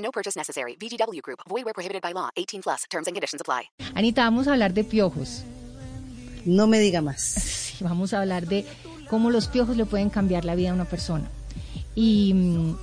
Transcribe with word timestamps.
No 0.00 0.10
purchase 0.10 0.36
necessary. 0.36 0.76
VGW 0.76 1.22
Group. 1.22 1.40
Void 1.48 1.64
where 1.64 1.74
prohibited 1.74 2.02
by 2.02 2.12
law. 2.12 2.30
18 2.36 2.62
plus. 2.62 2.84
Terms 2.90 3.06
and 3.06 3.14
conditions 3.14 3.40
apply. 3.40 3.70
Anita, 3.94 4.22
vamos 4.22 4.48
a 4.48 4.52
hablar 4.52 4.74
de 4.74 4.84
piojos. 4.84 5.44
No 6.44 6.66
me 6.66 6.78
diga 6.80 7.02
más. 7.02 7.20
Sí, 7.20 7.84
vamos 7.84 8.12
a 8.12 8.20
hablar 8.20 8.46
de 8.46 8.64
cómo 9.08 9.30
los 9.30 9.48
piojos 9.48 9.76
le 9.76 9.84
pueden 9.84 10.10
cambiar 10.10 10.44
la 10.44 10.54
vida 10.54 10.70
a 10.70 10.74
una 10.74 10.84
persona. 10.86 11.28
Y 11.94 12.32
mm, 12.34 12.76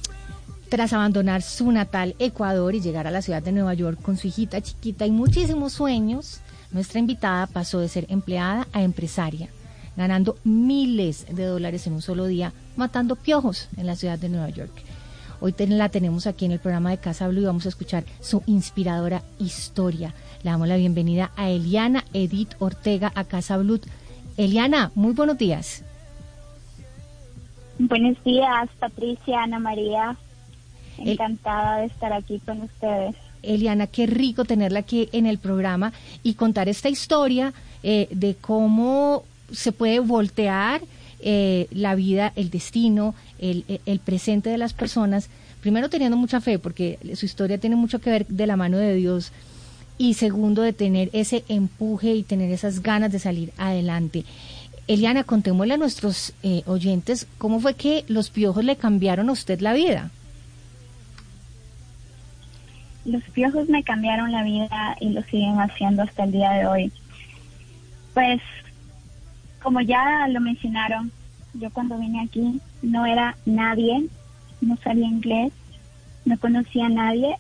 tras 0.70 0.94
abandonar 0.94 1.42
su 1.42 1.72
natal 1.72 2.16
Ecuador 2.20 2.76
y 2.76 2.82
llegar 2.82 3.08
a 3.08 3.12
la 3.12 3.22
ciudad 3.22 3.42
de 3.42 3.52
Nueva 3.52 3.74
York 3.74 4.02
con 4.02 4.18
su 4.18 4.28
hijita 4.28 4.62
chiquita 4.62 5.06
y 5.06 5.12
muchísimos 5.12 5.74
sueños, 5.74 6.42
nuestra 6.72 7.00
invitada 7.00 7.48
pasó 7.48 7.80
de 7.80 7.88
ser 7.88 8.06
empleada 8.10 8.68
a 8.74 8.84
empresaria, 8.84 9.50
ganando 9.96 10.38
miles 10.44 11.26
de 11.32 11.46
dólares 11.46 11.88
en 11.88 11.94
un 11.94 12.02
solo 12.02 12.26
día, 12.26 12.54
matando 12.76 13.16
piojos 13.16 13.70
en 13.78 13.88
la 13.88 13.96
ciudad 13.96 14.20
de 14.20 14.30
Nueva 14.30 14.50
York. 14.50 14.74
Hoy 15.40 15.52
ten- 15.54 15.78
la 15.78 15.90
tenemos 15.90 16.26
aquí 16.28 16.46
en 16.46 16.52
el 16.52 16.60
programa 16.60 16.90
de 16.90 16.98
Casa 16.98 17.28
Blue 17.28 17.42
y 17.42 17.46
vamos 17.46 17.66
a 17.66 17.70
escuchar 17.70 18.04
su 18.22 18.42
inspiradora 18.48 19.22
historia. 19.40 20.14
Le 20.44 20.50
damos 20.52 20.68
la 20.68 20.78
bienvenida 20.78 21.32
a 21.36 21.50
Eliana 21.50 22.04
Edith 22.14 22.54
Ortega 22.60 23.12
a 23.16 23.24
Casa 23.24 23.58
Blue. 23.58 23.80
Eliana, 24.38 24.92
muy 24.96 25.14
buenos 25.14 25.38
días. 25.38 25.84
Buenos 27.80 28.22
días, 28.24 28.70
Patricia, 28.80 29.44
Ana 29.44 29.60
María. 29.60 30.18
Encantada 30.98 31.78
de 31.78 31.86
estar 31.86 32.12
aquí 32.12 32.40
con 32.40 32.62
ustedes. 32.62 33.16
Eliana, 33.44 33.86
qué 33.86 34.08
rico 34.08 34.46
tenerla 34.46 34.80
aquí 34.80 35.10
en 35.12 35.28
el 35.28 35.38
programa 35.38 35.94
y 36.24 36.34
contar 36.34 36.68
esta 36.70 36.90
historia 36.90 37.54
eh, 37.84 38.08
de 38.10 38.36
cómo 38.36 39.24
se 39.52 39.72
puede 39.72 40.00
voltear 40.00 40.82
eh, 41.20 41.68
la 41.72 41.96
vida, 41.96 42.32
el 42.36 42.50
destino, 42.50 43.16
el, 43.40 43.64
el- 43.68 43.82
el 43.86 44.00
presente 44.00 44.50
de 44.50 44.58
las 44.58 44.74
personas. 44.74 45.30
Primero 45.62 45.90
teniendo 45.90 46.18
mucha 46.18 46.40
fe, 46.42 46.60
porque 46.60 47.00
su 47.16 47.26
historia 47.26 47.58
tiene 47.58 47.76
mucho 47.76 48.00
que 48.00 48.10
ver 48.12 48.28
de 48.28 48.48
la 48.48 48.56
mano 48.56 48.78
de 48.78 48.94
Dios. 48.96 49.32
Y 49.98 50.14
segundo, 50.14 50.62
de 50.62 50.74
tener 50.74 51.10
ese 51.14 51.44
empuje 51.50 52.14
y 52.14 52.22
tener 52.24 52.52
esas 52.52 52.84
ganas 52.84 53.12
de 53.12 53.18
salir 53.20 53.52
adelante. 53.58 54.24
Eliana, 54.88 55.24
contémosle 55.24 55.74
a 55.74 55.78
nuestros 55.78 56.34
eh, 56.44 56.62
oyentes 56.68 57.28
cómo 57.40 57.60
fue 57.60 57.74
que 57.74 58.06
los 58.08 58.30
piojos 58.30 58.64
le 58.64 58.76
cambiaron 58.76 59.28
a 59.30 59.32
usted 59.34 59.60
la 59.60 59.74
vida. 59.74 60.12
Los 63.06 63.24
piojos 63.34 63.70
me 63.70 63.84
cambiaron 63.84 64.32
la 64.32 64.44
vida 64.44 64.98
y 65.00 65.10
lo 65.10 65.24
siguen 65.24 65.60
haciendo 65.60 66.04
hasta 66.04 66.26
el 66.26 66.32
día 66.32 66.52
de 66.52 66.68
hoy. 66.68 66.92
Pues, 68.14 68.42
como 69.62 69.82
ya 69.82 70.28
lo 70.28 70.40
mencionaron, 70.40 71.12
yo 71.54 71.70
cuando 71.72 71.98
vine 71.98 72.22
aquí 72.22 72.62
no 72.82 73.06
era 73.06 73.36
nadie, 73.46 74.08
no 74.62 74.78
sabía 74.78 75.08
inglés, 75.08 75.52
no 76.26 76.38
conocía 76.40 76.88
a 76.88 76.90
nadie 76.90 77.38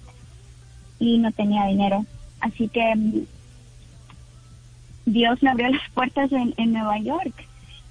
y 0.99 1.17
no 1.17 1.31
tenía 1.31 1.65
dinero. 1.65 2.05
Así 2.39 2.67
que 2.67 2.95
mm, 2.95 3.25
Dios 5.05 5.41
me 5.41 5.49
abrió 5.49 5.69
las 5.71 5.89
puertas 5.93 6.31
en, 6.31 6.73
Nueva 6.73 6.99
York 6.99 7.33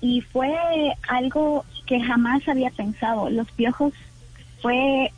y 0.00 0.20
fue 0.20 0.54
algo 1.08 1.64
que 1.86 2.00
jamás 2.00 2.46
había 2.48 2.70
pensado. 2.70 3.30
Los 3.30 3.50
piojos 3.52 3.92
fue 4.60 5.12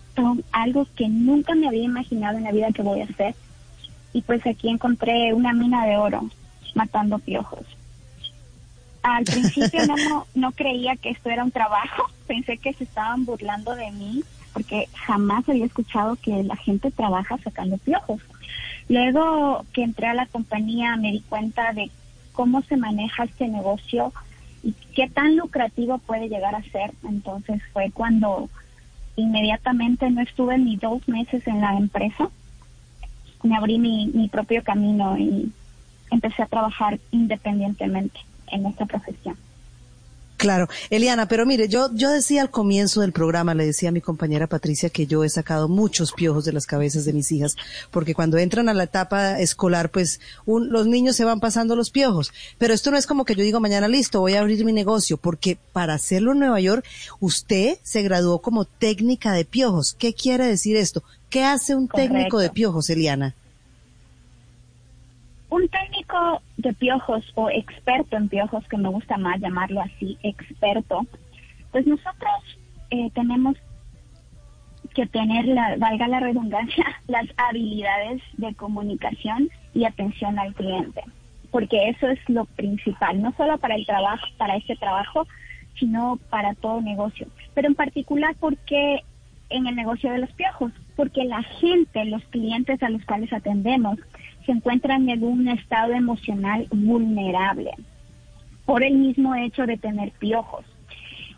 algo 0.53 0.87
que 0.97 1.09
nunca 1.09 1.55
me 1.55 1.69
había 1.69 1.85
imaginado 1.85 2.39
en 2.39 2.45
la 2.45 2.53
vida 2.53 2.73
que 2.73 2.83
voy 2.83 3.01
a 3.01 3.05
hacer. 3.05 3.35
Y 4.13 4.23
pues 4.23 4.47
aquí 4.47 4.69
encontré 4.69 5.33
una 5.33 5.53
mina 5.53 5.87
de 5.87 5.97
oro 5.97 6.29
matando 6.75 7.19
piojos. 7.19 7.65
Al 9.17 9.25
principio 9.25 9.87
no, 9.87 10.27
no 10.35 10.53
creía 10.53 10.97
que 10.97 11.11
esto 11.11 11.31
era 11.31 11.45
un 11.45 11.51
trabajo, 11.51 12.05
pensé 12.27 12.59
que 12.59 12.73
se 12.75 12.85
estaban 12.85 13.25
burlando 13.25 13.75
de 13.75 13.91
mí 13.91 14.23
porque 14.53 14.89
jamás 15.07 15.49
había 15.49 15.67
escuchado 15.67 16.17
que 16.17 16.43
la 16.43 16.57
gente 16.57 16.91
trabaja 16.91 17.39
sacando 17.39 17.79
piojos. 17.79 18.21
Luego 18.89 19.65
que 19.73 19.83
entré 19.83 20.09
a 20.09 20.15
la 20.15 20.27
compañía 20.27 20.97
me 20.97 21.13
di 21.13 21.21
cuenta 21.21 21.73
de 21.73 21.91
cómo 22.33 22.63
se 22.63 22.77
maneja 22.77 23.25
este 23.25 23.47
negocio 23.47 24.13
y 24.63 24.73
qué 24.95 25.09
tan 25.09 25.37
lucrativo 25.37 25.99
puede 25.99 26.29
llegar 26.29 26.55
a 26.55 26.63
ser. 26.65 26.93
Entonces 27.05 27.63
fue 27.73 27.91
cuando 27.93 28.49
inmediatamente 29.17 30.11
no 30.11 30.23
estuve 30.23 30.59
ni 30.59 30.77
dos 30.77 31.07
meses 31.09 31.47
en 31.47 31.61
la 31.61 31.77
empresa, 31.77 32.29
me 33.43 33.57
abrí 33.57 33.79
mi, 33.79 34.09
mi 34.09 34.29
propio 34.29 34.65
camino 34.65 35.17
y 35.19 35.53
empecé 36.11 36.43
a 36.43 36.47
trabajar 36.47 36.99
independientemente 37.13 38.19
en 38.53 38.67
esta 38.67 38.87
profesión. 38.87 39.37
Claro, 40.37 40.69
Eliana, 40.91 41.27
pero 41.27 41.45
mire, 41.47 41.67
yo, 41.67 41.91
yo 41.95 42.11
decía 42.13 42.43
al 42.43 42.51
comienzo 42.53 43.01
del 43.01 43.11
programa, 43.11 43.55
le 43.55 43.67
decía 43.67 43.89
a 43.89 43.93
mi 43.93 44.01
compañera 44.01 44.47
Patricia 44.47 44.89
que 44.89 45.05
yo 45.09 45.25
he 45.25 45.29
sacado 45.29 45.69
muchos 45.69 46.13
piojos 46.13 46.45
de 46.45 46.53
las 46.53 46.65
cabezas 46.65 47.05
de 47.05 47.13
mis 47.13 47.33
hijas, 47.33 47.57
porque 47.91 48.15
cuando 48.15 48.39
entran 48.39 48.69
a 48.69 48.73
la 48.75 48.85
etapa 48.85 49.41
escolar, 49.41 49.91
pues 49.91 50.21
un- 50.47 50.71
los 50.71 50.87
niños 50.87 51.17
se 51.17 51.25
van 51.25 51.41
pasando 51.41 51.75
los 51.75 51.91
piojos. 51.91 52.31
Pero 52.57 52.73
esto 52.73 52.93
no 52.93 52.97
es 52.97 53.09
como 53.09 53.25
que 53.25 53.35
yo 53.35 53.43
digo 53.43 53.59
mañana 53.59 53.89
listo, 53.89 54.21
voy 54.21 54.35
a 54.35 54.41
abrir 54.41 54.65
mi 54.65 54.73
negocio, 54.73 55.17
porque 55.17 55.59
para 55.73 55.95
hacerlo 55.95 56.31
en 56.31 56.39
Nueva 56.39 56.61
York, 56.61 56.85
usted 57.19 57.79
se 57.83 58.03
graduó 58.03 58.41
como 58.41 58.65
técnica 58.65 59.33
de 59.33 59.45
piojos. 59.45 59.97
¿Qué 59.99 60.15
quiere 60.15 60.47
decir 60.47 60.77
esto? 60.77 61.03
¿Qué 61.31 61.43
hace 61.43 61.75
un 61.75 61.89
técnico 61.89 62.39
de 62.39 62.51
piojos, 62.51 62.89
Eliana? 62.91 63.35
Un 65.51 65.69
técnico 65.69 66.43
de 66.57 66.75
piojos 66.75 67.25
o 67.35 67.49
experto 67.51 68.17
en 68.17 68.29
piojos, 68.29 68.67
que 68.69 68.77
me 68.77 68.89
gusta 68.89 69.17
más 69.17 69.41
llamarlo 69.41 69.81
así, 69.81 70.19
experto, 70.23 71.07
pues 71.73 71.87
nosotros 71.87 72.59
eh, 72.91 73.11
tenemos 73.15 73.57
que 74.95 75.07
tener, 75.07 75.47
la, 75.47 75.77
valga 75.77 76.09
la 76.09 76.21
redundancia, 76.21 76.85
las 77.07 77.27
habilidades 77.37 78.23
de 78.37 78.55
comunicación 78.55 79.49
y 79.75 79.85
atención 79.85 80.39
al 80.39 80.55
cliente, 80.55 81.03
porque 81.51 81.89
eso 81.89 82.09
es 82.09 82.19
lo 82.29 82.45
principal, 82.45 83.23
no 83.23 83.33
solo 83.37 83.59
para 83.59 83.75
el 83.75 83.87
trabajo, 83.87 84.27
para 84.37 84.57
este 84.57 84.77
trabajo, 84.77 85.27
sino 85.79 86.19
para 86.31 86.55
todo 86.55 86.81
negocio. 86.81 87.29
Pero 87.55 87.69
en 87.69 87.75
particular, 87.75 88.35
¿por 88.37 88.57
qué 88.59 89.03
en 89.51 89.67
el 89.67 89.77
negocio 89.77 90.11
de 90.11 90.19
los 90.19 90.31
piojos? 90.33 90.73
Porque 90.97 91.25
la 91.25 91.43
gente, 91.43 92.05
los 92.05 92.23
clientes 92.25 92.83
a 92.83 92.91
los 92.91 93.05
cuales 93.05 93.33
atendemos, 93.33 93.99
se 94.49 94.53
encuentran 94.53 95.07
en 95.11 95.23
un 95.25 95.47
estado 95.47 95.93
emocional 95.93 96.67
vulnerable 96.71 97.71
por 98.65 98.83
el 98.83 98.95
mismo 98.95 99.35
hecho 99.35 99.67
de 99.67 99.77
tener 99.77 100.11
piojos. 100.13 100.65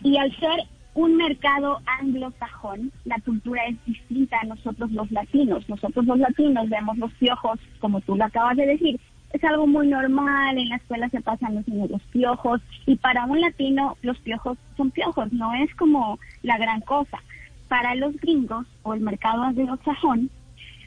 Y 0.05 0.17
al 0.17 0.31
ser 0.39 0.61
un 0.95 1.17
mercado 1.17 1.81
anglosajón, 2.01 2.93
la 3.05 3.19
cultura 3.19 3.65
es 3.67 3.85
distinta 3.85 4.39
a 4.41 4.47
nosotros 4.47 4.93
los 4.93 5.11
latinos. 5.11 5.69
Nosotros 5.69 6.07
los 6.07 6.21
latinos 6.21 6.69
vemos 6.69 6.99
los 6.99 7.13
piojos, 7.15 7.59
como 7.81 8.01
tú 8.01 8.15
lo 8.15 8.27
acabas 8.27 8.57
de 8.57 8.67
decir, 8.67 9.01
es 9.33 9.43
algo 9.43 9.67
muy 9.67 9.89
normal, 9.89 10.57
en 10.57 10.69
la 10.69 10.77
escuela 10.77 11.09
se 11.09 11.21
pasan 11.21 11.57
los 11.57 11.67
niños 11.67 11.91
los 11.91 12.03
piojos, 12.13 12.61
y 12.87 12.95
para 12.95 13.25
un 13.25 13.41
latino 13.41 13.97
los 14.03 14.19
piojos 14.19 14.57
son 14.77 14.93
piojos, 14.93 15.33
no 15.33 15.53
es 15.55 15.75
como 15.75 16.21
la 16.45 16.59
gran 16.59 16.81
cosa. 16.83 17.19
Para 17.67 17.97
los 17.97 18.15
gringos 18.19 18.69
o 18.85 18.95
el 18.95 19.01
mercado 19.01 19.43
anglosajón, 19.43 20.31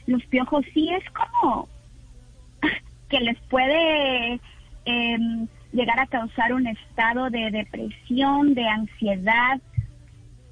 los 0.06 0.24
piojos 0.24 0.64
sí 0.72 0.88
es 0.88 1.04
como 1.10 1.68
que 3.14 3.20
les 3.20 3.38
puede 3.42 4.40
em, 4.86 5.46
llegar 5.72 6.00
a 6.00 6.06
causar 6.06 6.52
un 6.52 6.66
estado 6.66 7.30
de 7.30 7.50
depresión, 7.52 8.54
de 8.54 8.68
ansiedad, 8.68 9.60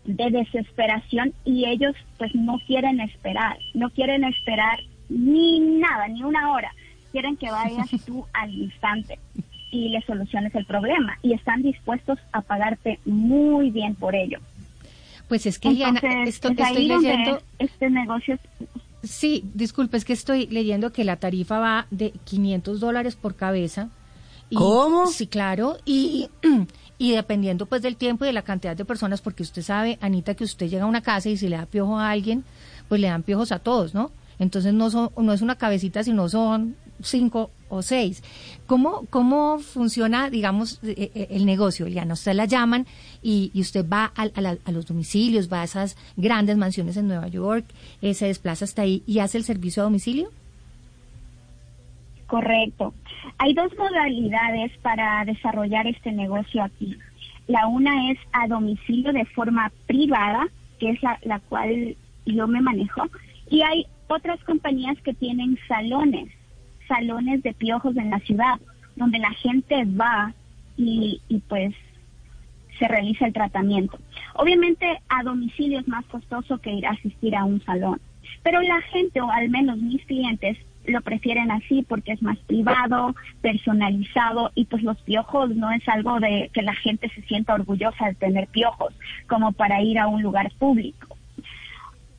de 0.05 0.31
desesperación 0.31 1.33
y 1.45 1.67
ellos 1.67 1.95
pues 2.19 2.33
no 2.37 2.61
quieren 2.65 3.01
esperar, 3.01 3.59
no 3.75 3.91
quieren 3.91 4.23
esperar 4.23 4.79
ni 5.09 5.59
nada, 5.59 6.07
ni 6.07 6.23
una 6.23 6.53
hora, 6.53 6.73
quieren 7.11 7.37
que 7.37 7.51
vayas 7.51 7.89
tú 8.07 8.27
al 8.33 8.55
instante 8.55 9.19
y 9.73 9.89
le 9.89 10.01
soluciones 10.03 10.55
el 10.55 10.65
problema 10.65 11.19
y 11.21 11.33
están 11.33 11.63
dispuestos 11.63 12.21
a 12.31 12.43
pagarte 12.43 13.01
muy 13.05 13.71
bien 13.71 13.97
por 13.97 14.15
ello. 14.15 14.39
Pues 15.27 15.47
es 15.47 15.59
que, 15.59 15.69
Entonces, 15.69 16.29
esto, 16.29 16.49
es 16.51 16.61
estoy 16.61 16.87
leyendo... 16.87 17.43
este 17.59 17.91
negocio 17.91 18.39
Sí, 19.03 19.45
disculpe, 19.55 19.97
es 19.97 20.05
que 20.05 20.13
estoy 20.13 20.47
leyendo 20.47 20.93
que 20.93 21.05
la 21.05 21.17
tarifa 21.17 21.59
va 21.59 21.87
de 21.91 22.13
500 22.25 22.81
dólares 22.81 23.17
por 23.17 23.35
cabeza. 23.35 23.89
Y- 24.49 24.57
¿Cómo? 24.57 25.07
Sí, 25.09 25.27
claro. 25.27 25.79
Y, 25.85 26.29
y 26.99 27.13
dependiendo 27.13 27.67
pues 27.67 27.83
del 27.83 27.97
tiempo 27.97 28.25
y 28.25 28.29
de 28.29 28.33
la 28.33 28.43
cantidad 28.43 28.77
de 28.77 28.85
personas, 28.85 29.21
porque 29.21 29.43
usted 29.43 29.63
sabe, 29.63 29.99
Anita, 30.01 30.35
que 30.35 30.45
usted 30.45 30.69
llega 30.69 30.85
a 30.85 30.89
una 30.89 31.01
casa 31.03 31.29
y 31.29 31.37
si 31.37 31.49
le 31.49 31.57
da 31.57 31.67
piojo 31.67 31.99
a 31.99 32.11
alguien, 32.11 32.45
pues 32.89 33.01
le 33.01 33.09
dan 33.09 33.23
piojos 33.23 33.51
a 33.51 33.59
todos, 33.59 33.95
¿no? 33.95 34.11
Entonces 34.39 34.73
no, 34.75 34.91
son, 34.91 35.11
no 35.17 35.33
es 35.33 35.41
una 35.43 35.57
cabecita, 35.57 36.05
sino 36.05 36.29
son 36.29 36.77
cinco 37.03 37.51
o 37.73 37.83
seis. 37.83 38.23
¿Cómo, 38.67 39.07
cómo 39.09 39.59
funciona, 39.59 40.29
digamos, 40.29 40.79
eh, 40.85 41.11
eh, 41.15 41.29
el 41.31 41.47
negocio, 41.47 41.87
Eliana? 41.87 42.15
Usted 42.15 42.35
la 42.35 42.45
llaman 42.45 42.87
y, 43.23 43.51
usted 43.55 43.85
va 43.89 44.13
a, 44.15 44.23
a 44.23 44.73
los 44.73 44.87
domicilios, 44.87 45.51
va 45.51 45.63
a 45.63 45.65
esas 45.65 45.97
grandes 46.17 46.57
mansiones 46.57 46.97
en 46.97 47.09
Nueva 47.09 47.29
York, 47.29 47.65
eh, 48.03 48.15
se 48.15 48.27
desplaza 48.27 48.67
hasta 48.67 48.83
ahí 48.83 49.03
y 49.07 49.21
hace 49.21 49.39
el 49.39 49.45
servicio 49.45 49.83
a 49.83 49.85
domicilio. 49.85 50.29
Correcto. 52.27 52.95
Hay 53.39 53.55
dos 53.55 53.73
modalidades 53.79 54.73
para 54.83 55.25
desarrollar 55.25 55.87
este 55.87 56.13
negocio 56.13 56.63
aquí. 56.63 56.97
La 57.47 57.67
una 57.67 58.11
es 58.11 58.19
a 58.33 58.47
domicilio 58.49 59.13
de 59.13 59.25
forma 59.25 59.73
privada, 59.87 60.47
que 60.79 60.91
es 60.91 61.03
la, 61.03 61.19
la 61.23 61.41
cual 61.41 61.97
yo 62.27 62.47
me 62.47 62.61
manejo, 62.61 63.03
y 63.51 63.63
hay 63.63 63.87
otras 64.09 64.43
compañías 64.45 64.97
que 65.03 65.15
tienen 65.15 65.59
salones, 65.69 66.29
salones 66.93 67.43
de 67.43 67.55
piojos 67.55 67.97
en 67.97 68.11
la 68.11 68.19
ciudad, 68.21 68.61
donde 68.97 69.19
la 69.19 69.31
gente 69.31 69.85
va 69.85 70.35
y, 70.77 71.21
pues 71.49 71.75
se 72.79 72.89
realiza 72.89 73.27
el 73.27 73.33
tratamiento. 73.33 73.99
Obviamente 74.35 75.01
a 75.09 75.23
domicilio 75.23 75.81
es 75.81 75.89
más 75.89 76.05
costoso 76.07 76.59
que 76.59 76.73
ir 76.73 76.87
a 76.87 76.91
asistir 76.91 77.37
a 77.37 77.45
un 77.45 77.63
salón, 77.65 78.01
pero 78.43 78.61
la 78.61 78.81
gente, 78.83 79.21
o 79.21 79.31
al 79.31 79.49
menos 79.51 79.79
mis 79.79 80.05
clientes, 80.07 80.59
lo 80.87 81.01
prefieren 81.01 81.51
así 81.53 81.85
porque 81.89 82.13
es 82.13 82.23
más 82.23 82.39
privado, 82.39 83.15
personalizado 83.41 84.51
y 84.55 84.65
pues 84.65 84.83
los 84.83 85.01
piojos 85.03 85.55
no 85.55 85.71
es 85.71 85.89
algo 85.89 86.19
de 86.19 86.51
que 86.53 86.63
la 86.63 86.75
gente 86.75 87.09
se 87.15 87.23
sienta 87.23 87.55
orgullosa 87.55 88.07
de 88.07 88.15
tener 88.15 88.49
piojos 88.49 88.93
como 89.29 89.53
para 89.53 89.81
ir 89.81 89.99
a 89.99 90.09
un 90.09 90.23
lugar 90.23 90.51
público. 90.59 91.17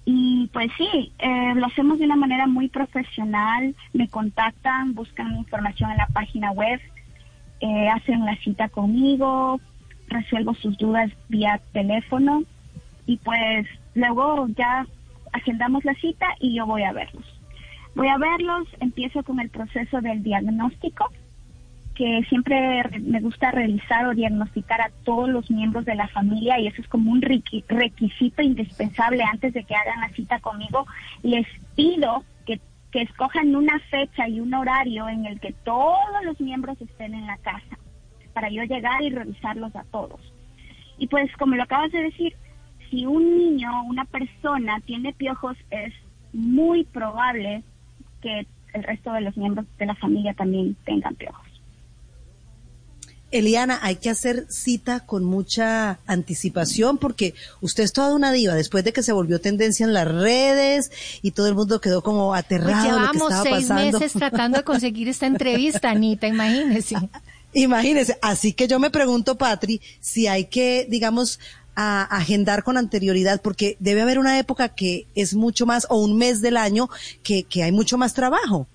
Y 0.05 0.49
pues 0.51 0.71
sí, 0.77 1.13
eh, 1.19 1.53
lo 1.55 1.65
hacemos 1.65 1.99
de 1.99 2.05
una 2.05 2.17
manera 2.17 2.45
muy 2.45 2.67
profesional, 2.67 3.73
me 3.93 4.09
contactan, 4.09 4.93
buscan 4.93 5.37
información 5.37 5.91
en 5.91 5.97
la 5.97 6.07
página 6.07 6.51
web, 6.51 6.79
eh, 7.61 7.89
hacen 7.89 8.25
la 8.25 8.35
cita 8.37 8.67
conmigo, 8.67 9.61
resuelvo 10.07 10.53
sus 10.55 10.77
dudas 10.77 11.09
vía 11.29 11.61
teléfono 11.71 12.43
y 13.05 13.17
pues 13.17 13.67
luego 13.95 14.47
ya 14.49 14.85
agendamos 15.31 15.85
la 15.85 15.93
cita 15.95 16.27
y 16.39 16.55
yo 16.55 16.65
voy 16.65 16.83
a 16.83 16.91
verlos. 16.91 17.25
Voy 17.95 18.07
a 18.07 18.17
verlos, 18.17 18.67
empiezo 18.79 19.23
con 19.23 19.39
el 19.39 19.49
proceso 19.49 20.01
del 20.01 20.23
diagnóstico, 20.23 21.11
que 21.95 22.23
siempre 22.29 22.81
re- 22.83 22.99
me 22.99 23.19
gusta 23.19 23.51
realizar 23.51 24.07
o 24.07 24.13
diagnosticar 24.15 24.81
a 24.81 24.91
todos 25.03 25.29
los 25.29 25.51
miembros 25.51 25.85
de 25.85 25.95
la 25.95 26.07
familia 26.07 26.59
y 26.59 26.67
eso 26.67 26.81
es 26.81 26.87
como 26.87 27.11
un 27.11 27.21
requi- 27.21 27.63
requisito 27.67 28.41
indispensable 28.41 29.23
antes 29.23 29.53
de 29.53 29.63
que 29.63 29.75
hagan 29.75 30.01
la 30.01 30.09
cita 30.09 30.39
conmigo. 30.39 30.85
Les 31.21 31.45
pido 31.75 32.23
que, 32.45 32.59
que 32.91 33.01
escojan 33.03 33.55
una 33.55 33.79
fecha 33.91 34.27
y 34.27 34.39
un 34.39 34.53
horario 34.53 35.07
en 35.07 35.25
el 35.25 35.39
que 35.39 35.53
todos 35.63 36.23
los 36.25 36.39
miembros 36.41 36.81
estén 36.81 37.13
en 37.13 37.27
la 37.27 37.37
casa 37.37 37.77
para 38.33 38.49
yo 38.49 38.63
llegar 38.63 39.03
y 39.03 39.11
revisarlos 39.11 39.75
a 39.75 39.83
todos. 39.83 40.19
Y 40.97 41.07
pues 41.07 41.31
como 41.37 41.55
lo 41.55 41.63
acabas 41.63 41.91
de 41.91 42.01
decir, 42.03 42.33
si 42.89 43.05
un 43.05 43.37
niño, 43.37 43.83
una 43.83 44.05
persona 44.05 44.79
tiene 44.85 45.13
piojos, 45.13 45.57
es 45.69 45.93
muy 46.33 46.83
probable 46.85 47.61
que 48.21 48.47
el 48.73 48.83
resto 48.83 49.13
de 49.13 49.21
los 49.21 49.37
miembros 49.37 49.67
de 49.77 49.85
la 49.85 49.93
familia 49.95 50.33
también 50.33 50.75
tengan 50.85 51.13
piojos. 51.15 51.45
Eliana, 53.33 53.79
hay 53.81 53.95
que 53.97 54.09
hacer 54.09 54.45
cita 54.49 54.99
con 55.01 55.23
mucha 55.23 55.99
anticipación 56.07 56.97
porque 56.97 57.33
usted 57.61 57.83
es 57.83 57.91
toda 57.93 58.13
una 58.15 58.31
diva 58.31 58.53
después 58.55 58.83
de 58.83 58.93
que 58.93 59.03
se 59.03 59.11
volvió 59.11 59.41
tendencia 59.41 59.85
en 59.85 59.93
las 59.93 60.07
redes 60.07 60.91
y 61.21 61.31
todo 61.31 61.47
el 61.47 61.55
mundo 61.55 61.81
quedó 61.81 62.01
como 62.03 62.29
Pues 62.29 62.39
aterrado 62.45 62.69
de 62.69 62.75
lo 62.75 62.83
que 62.83 62.89
llevamos 63.17 63.21
estaba 63.23 63.43
seis 63.43 63.67
pasando. 63.67 63.99
meses 63.99 64.13
tratando 64.13 64.57
de 64.59 64.63
conseguir 64.63 65.07
esta 65.09 65.25
entrevista, 65.25 65.89
Anita, 65.89 66.27
imagínese. 66.27 66.95
Imagínese, 67.55 68.17
así 68.23 68.53
que 68.53 68.67
yo 68.67 68.79
me 68.79 68.89
pregunto, 68.89 69.35
Patri, 69.37 69.79
si 69.99 70.25
hay 70.25 70.45
que, 70.45 70.87
digamos, 70.89 71.39
a- 71.75 72.01
agendar 72.03 72.63
con 72.63 72.77
anterioridad, 72.77 73.41
porque 73.43 73.77
debe 73.79 74.01
haber 74.01 74.17
una 74.17 74.39
época 74.39 74.69
que 74.69 75.05
es 75.13 75.35
mucho 75.35 75.67
más, 75.67 75.85
o 75.91 75.97
un 76.03 76.17
mes 76.17 76.41
del 76.41 76.57
año, 76.57 76.89
que, 77.21 77.43
que 77.43 77.61
hay 77.61 77.71
mucho 77.71 77.95
más 77.97 78.15
trabajo. 78.15 78.65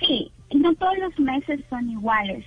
Sí, 0.00 0.32
no 0.62 0.74
todos 0.74 0.96
los 0.98 1.18
meses 1.18 1.60
son 1.68 1.90
iguales, 1.90 2.44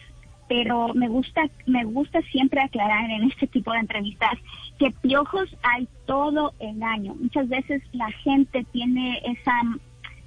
pero 0.48 0.94
me 0.94 1.08
gusta, 1.08 1.42
me 1.66 1.84
gusta 1.86 2.22
siempre 2.32 2.62
aclarar 2.62 3.10
en 3.10 3.24
este 3.24 3.48
tipo 3.48 3.72
de 3.72 3.80
entrevistas 3.80 4.34
que 4.80 4.92
piojos 4.92 5.50
hay 5.64 5.88
todo 6.06 6.54
el 6.60 6.82
año. 6.84 7.16
Muchas 7.16 7.48
veces 7.50 7.82
la 7.94 8.12
gente 8.12 8.66
tiene 8.72 9.22
esa 9.26 9.54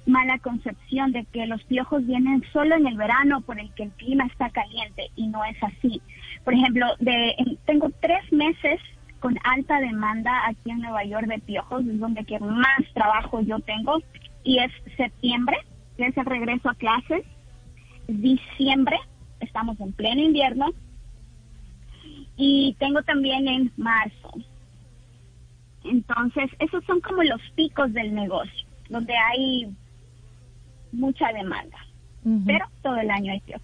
mala 0.05 0.39
concepción 0.39 1.11
de 1.11 1.23
que 1.25 1.45
los 1.45 1.63
piojos 1.65 2.05
vienen 2.05 2.43
solo 2.51 2.75
en 2.75 2.87
el 2.87 2.97
verano 2.97 3.41
por 3.41 3.59
el 3.59 3.71
que 3.75 3.83
el 3.83 3.91
clima 3.91 4.25
está 4.25 4.49
caliente 4.49 5.09
y 5.15 5.27
no 5.27 5.43
es 5.45 5.61
así. 5.63 6.01
Por 6.43 6.53
ejemplo, 6.53 6.85
de, 6.99 7.35
en- 7.37 7.57
tengo 7.65 7.89
tres 8.01 8.23
meses 8.31 8.79
con 9.19 9.37
alta 9.43 9.79
demanda 9.79 10.47
aquí 10.47 10.71
en 10.71 10.79
Nueva 10.79 11.03
York 11.03 11.27
de 11.27 11.39
piojos, 11.39 11.85
es 11.85 11.99
donde 11.99 12.23
que 12.25 12.39
más 12.39 12.79
trabajo 12.93 13.41
yo 13.41 13.59
tengo, 13.59 14.01
y 14.43 14.59
es 14.59 14.71
septiembre, 14.97 15.57
que 15.97 16.07
es 16.07 16.17
el 16.17 16.25
regreso 16.25 16.69
a 16.69 16.75
clases, 16.75 17.23
diciembre, 18.09 18.97
estamos 19.39 19.79
en 19.79 19.91
pleno 19.93 20.21
invierno, 20.21 20.67
y 22.37 22.75
tengo 22.79 23.01
también 23.03 23.47
en 23.47 23.71
marzo. 23.77 24.31
Entonces, 25.83 26.49
esos 26.59 26.83
son 26.85 26.99
como 27.01 27.23
los 27.23 27.41
picos 27.55 27.91
del 27.93 28.13
negocio, 28.13 28.67
donde 28.89 29.13
hay 29.15 29.67
mucha 30.91 31.31
demanda, 31.33 31.77
pero 32.45 32.65
todo 32.81 32.97
el 32.97 33.09
año 33.11 33.31
hay 33.33 33.39
piojos. 33.41 33.63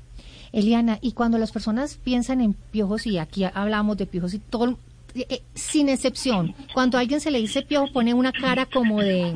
Eliana, 0.52 1.00
y 1.02 1.12
cuando 1.12 1.38
las 1.38 1.52
personas 1.52 1.98
piensan 1.98 2.40
en 2.42 2.54
piojos, 2.54 3.06
y 3.08 3.18
aquí 3.18 3.44
hablamos 3.44 3.98
de 3.98 4.06
piojos, 4.06 4.34
y 4.34 4.40
todo, 4.40 4.78
eh, 5.14 5.26
eh, 5.30 5.42
sin 5.54 5.90
excepción, 5.90 6.54
cuando 6.74 6.98
a 6.98 7.02
alguien 7.02 7.20
se 7.20 7.32
le 7.32 7.40
dice 7.40 7.62
piojo, 7.64 7.92
pone 7.92 8.14
una 8.14 8.32
cara 8.32 8.66
como 8.66 9.02
de, 9.02 9.34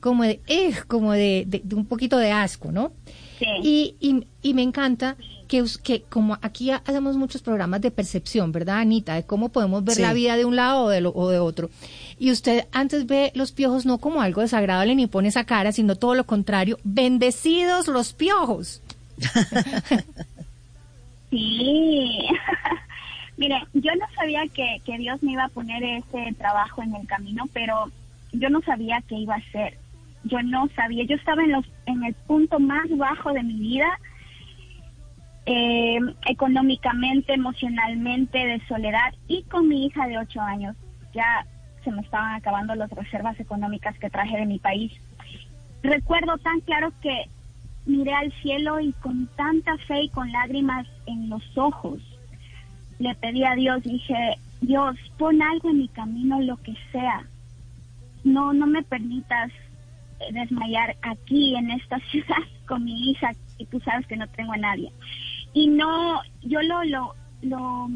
como 0.00 0.22
de, 0.22 0.40
eh, 0.46 0.74
como 0.88 1.12
de, 1.12 1.44
de- 1.46 1.60
de 1.64 1.74
un 1.74 1.84
poquito 1.86 2.16
de 2.16 2.32
asco, 2.32 2.72
¿no? 2.72 2.92
Sí. 3.62 3.96
Y, 4.00 4.08
y, 4.08 4.26
y 4.42 4.54
me 4.54 4.62
encanta 4.62 5.16
que, 5.48 5.64
que 5.82 6.02
como 6.02 6.38
aquí 6.42 6.70
ha- 6.70 6.82
hacemos 6.86 7.16
muchos 7.16 7.42
programas 7.42 7.80
de 7.80 7.90
percepción, 7.90 8.50
¿verdad, 8.52 8.78
Anita? 8.78 9.14
De 9.14 9.24
cómo 9.24 9.50
podemos 9.50 9.84
ver 9.84 9.96
Sí. 9.96 10.02
la 10.02 10.12
vida 10.12 10.36
de 10.36 10.44
un 10.44 10.56
lado 10.56 10.84
o 10.84 10.88
de, 10.88 11.00
lo- 11.00 11.12
o 11.14 11.28
de 11.28 11.38
otro. 11.38 11.70
Y 12.18 12.30
usted 12.30 12.66
antes 12.72 13.06
ve 13.06 13.30
los 13.34 13.52
piojos 13.52 13.84
no 13.86 13.98
como 13.98 14.22
algo 14.22 14.40
desagradable 14.40 14.94
ni 14.94 15.06
pone 15.06 15.28
esa 15.28 15.44
cara, 15.44 15.72
sino 15.72 15.96
todo 15.96 16.14
lo 16.14 16.24
contrario. 16.24 16.78
Bendecidos 16.84 17.88
los 17.88 18.12
piojos. 18.12 18.80
Sí. 21.30 22.18
Mire, 23.36 23.64
yo 23.72 23.90
no 23.96 24.06
sabía 24.14 24.42
que, 24.52 24.80
que 24.84 24.96
Dios 24.98 25.20
me 25.22 25.32
iba 25.32 25.44
a 25.44 25.48
poner 25.48 25.82
ese 25.82 26.32
trabajo 26.38 26.82
en 26.82 26.94
el 26.94 27.06
camino, 27.08 27.48
pero 27.52 27.90
yo 28.32 28.48
no 28.50 28.60
sabía 28.62 29.02
qué 29.08 29.16
iba 29.16 29.34
a 29.34 29.38
hacer. 29.38 29.76
Yo 30.24 30.42
no 30.42 30.68
sabía, 30.74 31.04
yo 31.04 31.16
estaba 31.16 31.42
en, 31.42 31.52
los, 31.52 31.64
en 31.86 32.02
el 32.04 32.14
punto 32.14 32.58
más 32.58 32.84
bajo 32.96 33.32
de 33.32 33.42
mi 33.42 33.54
vida, 33.54 33.98
eh, 35.46 35.98
económicamente, 36.26 37.34
emocionalmente, 37.34 38.38
de 38.38 38.60
soledad 38.66 39.14
y 39.28 39.42
con 39.44 39.68
mi 39.68 39.86
hija 39.86 40.06
de 40.06 40.18
ocho 40.18 40.40
años. 40.40 40.76
Ya 41.12 41.46
se 41.84 41.90
me 41.92 42.00
estaban 42.00 42.34
acabando 42.34 42.74
las 42.74 42.90
reservas 42.90 43.38
económicas 43.38 43.98
que 43.98 44.10
traje 44.10 44.38
de 44.38 44.46
mi 44.46 44.58
país. 44.58 44.92
Recuerdo 45.82 46.38
tan 46.38 46.60
claro 46.60 46.92
que 47.02 47.28
miré 47.84 48.14
al 48.14 48.32
cielo 48.40 48.80
y 48.80 48.92
con 48.94 49.26
tanta 49.36 49.76
fe 49.78 50.04
y 50.04 50.08
con 50.08 50.32
lágrimas 50.32 50.86
en 51.06 51.28
los 51.28 51.42
ojos 51.58 52.00
le 52.98 53.14
pedí 53.16 53.44
a 53.44 53.54
Dios, 53.54 53.82
dije, 53.82 54.38
Dios, 54.60 54.96
pon 55.18 55.42
algo 55.42 55.70
en 55.70 55.78
mi 55.78 55.88
camino, 55.88 56.40
lo 56.40 56.56
que 56.58 56.74
sea. 56.92 57.26
No, 58.22 58.52
no 58.52 58.66
me 58.66 58.82
permitas 58.82 59.52
desmayar 60.32 60.96
aquí 61.02 61.56
en 61.56 61.70
esta 61.70 61.98
ciudad 62.10 62.42
con 62.66 62.84
mi 62.84 63.10
hija 63.10 63.32
y 63.58 63.66
tú 63.66 63.80
sabes 63.80 64.06
que 64.06 64.16
no 64.16 64.26
tengo 64.28 64.52
a 64.52 64.56
nadie. 64.56 64.92
Y 65.52 65.68
no, 65.68 66.20
yo 66.42 66.60
lo, 66.62 66.84
lo, 66.84 67.14
lo, 67.42 67.88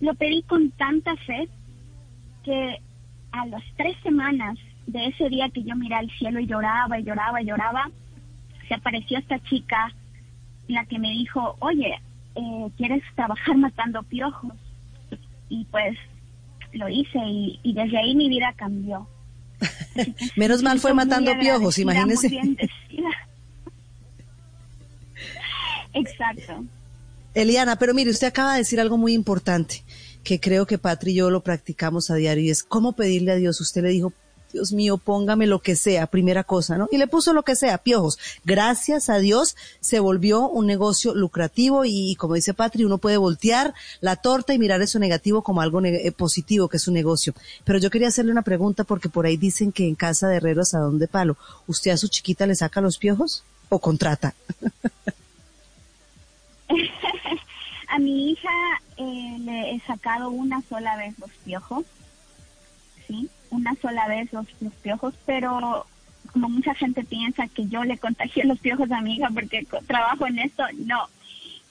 lo 0.00 0.14
pedí 0.14 0.42
con 0.42 0.70
tanta 0.72 1.16
fe 1.16 1.48
que 2.44 2.78
a 3.32 3.46
las 3.46 3.62
tres 3.76 3.96
semanas 4.02 4.58
de 4.86 5.06
ese 5.06 5.28
día 5.28 5.48
que 5.50 5.62
yo 5.62 5.76
miré 5.76 5.94
al 5.94 6.10
cielo 6.10 6.40
y 6.40 6.46
lloraba 6.46 6.98
y 6.98 7.04
lloraba 7.04 7.40
y 7.40 7.46
lloraba, 7.46 7.90
se 8.68 8.74
apareció 8.74 9.18
esta 9.18 9.38
chica, 9.44 9.92
la 10.68 10.84
que 10.84 10.98
me 10.98 11.10
dijo, 11.10 11.56
oye, 11.60 12.00
eh, 12.34 12.70
¿quieres 12.76 13.02
trabajar 13.14 13.56
matando 13.56 14.02
piojos? 14.02 14.52
Y 15.48 15.64
pues 15.66 15.96
lo 16.72 16.88
hice 16.88 17.18
y 17.18 17.72
desde 17.72 17.98
ahí 17.98 18.14
mi 18.14 18.28
vida 18.28 18.52
cambió. 18.56 19.08
Menos 20.36 20.62
mal 20.62 20.80
fue 20.80 20.94
matando 20.94 21.38
piojos, 21.38 21.78
imagínese. 21.78 22.28
Exacto. 25.92 26.64
Eliana, 27.34 27.76
pero 27.76 27.94
mire, 27.94 28.10
usted 28.10 28.26
acaba 28.28 28.52
de 28.52 28.58
decir 28.58 28.80
algo 28.80 28.96
muy 28.96 29.12
importante. 29.12 29.84
que 30.22 30.38
creo 30.38 30.66
que 30.66 30.78
Patri 30.78 31.12
y 31.12 31.14
yo 31.14 31.30
lo 31.30 31.42
practicamos 31.42 32.10
a 32.10 32.14
diario 32.14 32.44
y 32.44 32.50
es 32.50 32.62
cómo 32.62 32.92
pedirle 32.92 33.32
a 33.32 33.36
Dios. 33.36 33.60
Usted 33.60 33.82
le 33.82 33.88
dijo, 33.88 34.12
Dios 34.52 34.72
mío, 34.72 34.98
póngame 34.98 35.46
lo 35.46 35.60
que 35.60 35.76
sea, 35.76 36.06
primera 36.06 36.44
cosa, 36.44 36.76
¿no? 36.76 36.88
Y 36.90 36.98
le 36.98 37.06
puso 37.06 37.32
lo 37.32 37.42
que 37.42 37.56
sea, 37.56 37.78
piojos. 37.78 38.18
Gracias 38.44 39.08
a 39.08 39.18
Dios 39.18 39.56
se 39.80 40.00
volvió 40.00 40.48
un 40.48 40.66
negocio 40.66 41.14
lucrativo 41.14 41.84
y, 41.84 42.16
como 42.16 42.34
dice 42.34 42.54
Patri, 42.54 42.84
uno 42.84 42.98
puede 42.98 43.16
voltear 43.16 43.74
la 44.00 44.16
torta 44.16 44.52
y 44.54 44.58
mirar 44.58 44.82
eso 44.82 44.98
negativo 44.98 45.42
como 45.42 45.60
algo 45.60 45.80
eh, 45.84 46.12
positivo, 46.12 46.68
que 46.68 46.78
es 46.78 46.88
un 46.88 46.94
negocio. 46.94 47.34
Pero 47.64 47.78
yo 47.78 47.90
quería 47.90 48.08
hacerle 48.08 48.32
una 48.32 48.42
pregunta 48.42 48.84
porque 48.84 49.08
por 49.08 49.26
ahí 49.26 49.36
dicen 49.36 49.72
que 49.72 49.86
en 49.86 49.94
casa 49.94 50.28
de 50.28 50.36
herrero 50.36 50.62
asadón 50.62 50.98
de 50.98 51.08
palo, 51.08 51.36
¿usted 51.66 51.92
a 51.92 51.96
su 51.96 52.08
chiquita 52.08 52.46
le 52.46 52.54
saca 52.54 52.80
los 52.80 52.98
piojos 52.98 53.44
o 53.68 53.78
contrata? 53.78 54.34
a 57.88 57.98
mi 57.98 58.30
hija 58.30 58.50
eh, 58.96 59.36
le 59.40 59.74
he 59.74 59.80
sacado 59.80 60.30
una 60.30 60.62
sola 60.62 60.96
vez 60.96 61.18
los 61.18 61.30
piojos, 61.44 61.84
¿sí? 63.06 63.28
Una 63.50 63.74
sola 63.76 64.06
vez 64.08 64.32
los, 64.32 64.46
los 64.60 64.72
piojos, 64.74 65.14
pero 65.26 65.86
como 66.32 66.48
mucha 66.48 66.74
gente 66.74 67.04
piensa 67.04 67.48
que 67.48 67.66
yo 67.66 67.84
le 67.84 67.98
contagié 67.98 68.44
los 68.44 68.58
piojos 68.58 68.90
a 68.90 69.00
mi 69.00 69.14
hija 69.16 69.30
porque 69.32 69.66
trabajo 69.86 70.26
en 70.26 70.38
esto, 70.38 70.62
no. 70.86 71.06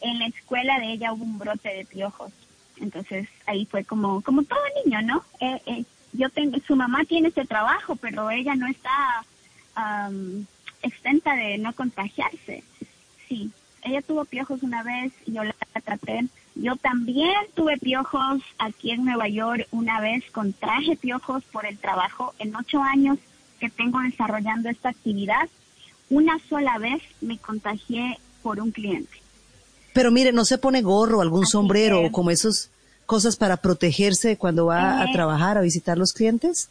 En 0.01 0.19
la 0.19 0.27
escuela 0.27 0.79
de 0.79 0.93
ella 0.93 1.13
hubo 1.13 1.23
un 1.23 1.37
brote 1.37 1.69
de 1.69 1.85
piojos. 1.85 2.31
Entonces 2.77 3.27
ahí 3.45 3.65
fue 3.65 3.83
como, 3.83 4.21
como 4.21 4.43
todo 4.43 4.59
niño, 4.85 5.01
¿no? 5.01 5.23
Eh, 5.39 5.61
eh, 5.65 5.83
yo 6.13 6.29
tengo, 6.29 6.57
su 6.65 6.75
mamá 6.75 7.03
tiene 7.05 7.29
ese 7.29 7.45
trabajo, 7.45 7.95
pero 7.95 8.29
ella 8.31 8.55
no 8.55 8.67
está 8.67 9.23
exenta 10.81 11.35
de 11.35 11.57
no 11.57 11.73
contagiarse. 11.73 12.63
Sí, 13.27 13.51
ella 13.83 14.01
tuvo 14.01 14.25
piojos 14.25 14.63
una 14.63 14.83
vez 14.83 15.13
y 15.25 15.33
yo 15.33 15.43
la 15.43 15.53
traté. 15.83 16.25
Yo 16.61 16.75
también 16.75 17.33
tuve 17.55 17.77
piojos 17.77 18.41
aquí 18.57 18.91
en 18.91 19.05
Nueva 19.05 19.29
York 19.29 19.67
una 19.71 20.01
vez, 20.01 20.23
contraje 20.31 20.97
piojos 20.97 21.41
por 21.53 21.65
el 21.65 21.77
trabajo 21.77 22.33
en 22.37 22.53
ocho 22.53 22.83
años 22.83 23.17
que 23.61 23.69
tengo 23.69 23.99
desarrollando 24.01 24.67
esta 24.67 24.89
actividad. 24.89 25.47
Una 26.09 26.37
sola 26.49 26.77
vez 26.77 27.01
me 27.21 27.37
contagié 27.37 28.19
por 28.43 28.59
un 28.59 28.71
cliente. 28.71 29.21
Pero 29.93 30.11
mire, 30.11 30.33
¿no 30.33 30.43
se 30.43 30.57
pone 30.57 30.81
gorro, 30.81 31.21
algún 31.21 31.45
sombrero 31.45 32.01
o 32.01 32.11
como 32.11 32.29
esas 32.29 32.69
cosas 33.05 33.37
para 33.37 33.57
protegerse 33.57 34.35
cuando 34.35 34.65
va 34.65 35.01
a 35.01 35.11
trabajar, 35.13 35.57
a 35.57 35.61
visitar 35.61 35.97
los 35.97 36.11
clientes? 36.11 36.69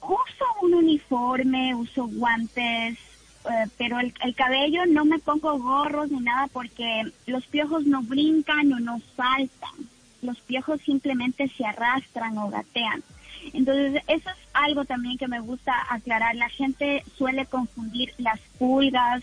Uso 0.00 0.44
un 0.62 0.72
uniforme, 0.72 1.74
uso 1.74 2.06
guantes, 2.06 2.98
eh, 3.44 3.68
pero 3.78 3.98
el, 3.98 4.12
cabello 4.34 4.84
no 4.86 5.04
me 5.04 5.18
pongo 5.18 5.58
gorros 5.58 6.10
ni 6.10 6.20
nada 6.20 6.46
porque 6.48 7.10
los 7.26 7.46
piojos 7.46 7.86
no 7.86 8.02
brincan 8.02 8.72
o 8.72 8.80
no 8.80 9.00
saltan. 9.16 9.88
Los 10.22 10.38
piojos 10.40 10.80
simplemente 10.82 11.48
se 11.48 11.64
arrastran 11.64 12.36
o 12.36 12.50
gatean. 12.50 13.02
Entonces, 13.54 14.02
eso 14.06 14.28
es 14.28 14.36
algo 14.52 14.84
también 14.84 15.16
que 15.16 15.28
me 15.28 15.40
gusta 15.40 15.72
aclarar. 15.88 16.36
La 16.36 16.50
gente 16.50 17.02
suele 17.16 17.46
confundir 17.46 18.12
las 18.18 18.38
pulgas 18.58 19.22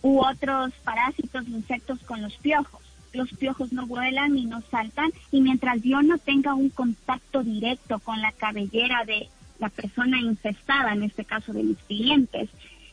u 0.00 0.20
otros 0.20 0.72
parásitos, 0.84 1.46
insectos 1.48 1.98
con 2.00 2.22
los 2.22 2.34
piojos. 2.38 2.80
Los 3.12 3.30
piojos 3.34 3.72
no 3.72 3.86
vuelan 3.86 4.32
ni 4.32 4.46
no 4.46 4.62
saltan 4.70 5.10
y 5.30 5.42
mientras 5.42 5.82
yo 5.82 6.00
no 6.02 6.16
tenga 6.16 6.54
un 6.54 6.70
contacto 6.70 7.42
directo 7.42 7.98
con 7.98 8.20
la 8.22 8.32
cabellera 8.32 9.04
de 9.04 9.28
la 9.58 9.68
persona 9.68 10.20
infestada, 10.20 10.92
en 10.92 11.02
este 11.02 11.24
caso 11.24 11.52
de 11.52 11.62
mis 11.62 11.78
clientes, 11.78 12.50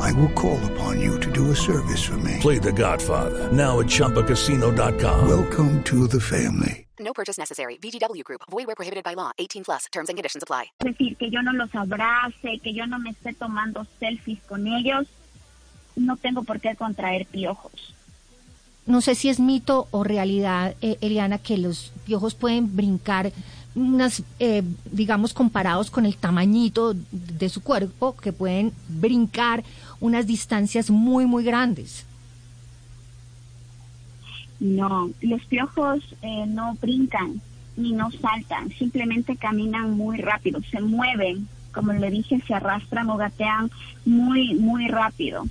I 0.00 0.12
will 0.12 0.32
call 0.32 0.58
upon 0.72 1.00
you 1.00 1.18
to 1.20 1.30
do 1.32 1.50
a 1.50 1.56
service 1.56 2.02
for 2.02 2.16
me. 2.18 2.38
Play 2.40 2.58
the 2.58 2.72
Godfather 2.72 3.52
now 3.52 3.80
at 3.80 3.86
Chumpacasino.com. 3.86 5.28
Welcome 5.28 5.82
to 5.84 6.06
the 6.06 6.20
family. 6.20 6.86
No 6.98 7.12
purchase 7.12 7.38
necessary. 7.38 7.76
VGW 7.78 8.24
Group. 8.24 8.42
Void 8.50 8.66
where 8.66 8.74
prohibited 8.74 9.04
by 9.04 9.14
law. 9.14 9.32
18 9.38 9.64
plus. 9.64 9.86
Terms 9.92 10.08
and 10.08 10.16
conditions 10.16 10.42
apply. 10.42 10.72
decir, 10.82 11.16
que 11.16 11.30
yo 11.30 11.42
no 11.42 11.52
los 11.52 11.74
abrace, 11.74 12.58
que 12.62 12.72
yo 12.72 12.86
no 12.86 12.98
me 12.98 13.10
esté 13.10 13.32
tomando 13.34 13.86
selfies 14.00 14.38
con 14.48 14.66
ellos, 14.66 15.06
no 15.94 16.16
tengo 16.16 16.42
por 16.42 16.60
qué 16.60 16.74
contraer 16.76 17.26
piojos. 17.26 17.94
No 18.86 19.00
sé 19.00 19.14
si 19.16 19.28
es 19.28 19.40
mito 19.40 19.88
o 19.90 20.04
realidad, 20.04 20.76
eh, 20.80 20.96
Eliana, 21.00 21.38
que 21.38 21.58
los 21.58 21.92
piojos 22.04 22.34
pueden 22.34 22.76
brincar 22.76 23.32
unas, 23.76 24.22
eh, 24.40 24.62
digamos, 24.90 25.32
comparados 25.32 25.90
con 25.90 26.06
el 26.06 26.16
tamañito 26.16 26.94
de 27.12 27.48
su 27.48 27.62
cuerpo, 27.62 28.16
que 28.16 28.32
pueden 28.32 28.72
brincar 28.88 29.62
unas 30.00 30.26
distancias 30.26 30.90
muy, 30.90 31.26
muy 31.26 31.44
grandes. 31.44 32.06
No, 34.58 35.10
los 35.20 35.44
piojos 35.44 36.02
eh, 36.22 36.46
no 36.46 36.76
brincan 36.80 37.40
ni 37.76 37.92
no 37.92 38.10
saltan, 38.10 38.70
simplemente 38.70 39.36
caminan 39.36 39.90
muy 39.90 40.16
rápido, 40.16 40.60
se 40.70 40.80
mueven, 40.80 41.46
como 41.72 41.92
le 41.92 42.10
dije, 42.10 42.40
se 42.46 42.54
arrastran 42.54 43.10
o 43.10 43.18
gatean 43.18 43.70
muy, 44.06 44.54
muy 44.54 44.88
rápido. 44.88 45.44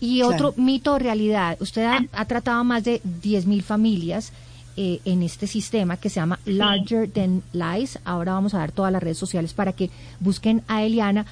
Y 0.00 0.22
otro 0.22 0.54
mito 0.56 0.94
o 0.94 0.98
realidad, 0.98 1.58
usted 1.60 1.84
ha, 1.84 2.00
ha 2.12 2.24
tratado 2.24 2.64
más 2.64 2.84
de 2.84 3.02
10.000 3.02 3.62
familias 3.62 4.32
eh, 4.76 5.00
en 5.04 5.22
este 5.22 5.46
sistema 5.46 5.96
que 5.96 6.10
se 6.10 6.16
llama 6.16 6.38
Larger 6.44 7.08
Than 7.10 7.42
Lies. 7.52 7.98
Ahora 8.04 8.32
vamos 8.32 8.54
a 8.54 8.58
dar 8.58 8.72
todas 8.72 8.92
las 8.92 9.02
redes 9.02 9.18
sociales 9.18 9.52
para 9.52 9.72
que 9.72 9.90
busquen 10.20 10.62
a 10.68 10.82
Eliana. 10.82 11.26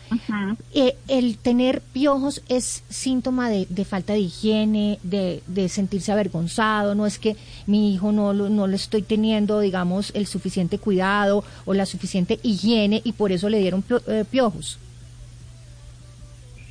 Eh, 0.74 0.96
el 1.08 1.38
tener 1.38 1.80
piojos 1.80 2.42
es 2.48 2.84
síntoma 2.88 3.50
de, 3.50 3.84
falta 3.84 4.12
de 4.12 4.20
higiene, 4.20 4.98
de, 5.02 5.68
sentirse 5.68 6.12
avergonzado. 6.12 6.94
No 6.94 7.06
es 7.06 7.18
que 7.18 7.36
mi 7.66 7.94
hijo 7.94 8.12
no, 8.12 8.32
no 8.32 8.66
le 8.66 8.76
estoy 8.76 9.02
teniendo, 9.02 9.60
digamos, 9.60 10.12
el 10.14 10.26
suficiente 10.26 10.78
cuidado 10.78 11.44
o 11.64 11.74
la 11.74 11.86
suficiente 11.86 12.38
higiene 12.42 13.00
y 13.04 13.12
por 13.12 13.32
eso 13.32 13.48
le 13.48 13.58
dieron 13.58 13.84
eh, 14.08 14.24
piojos. 14.30 14.78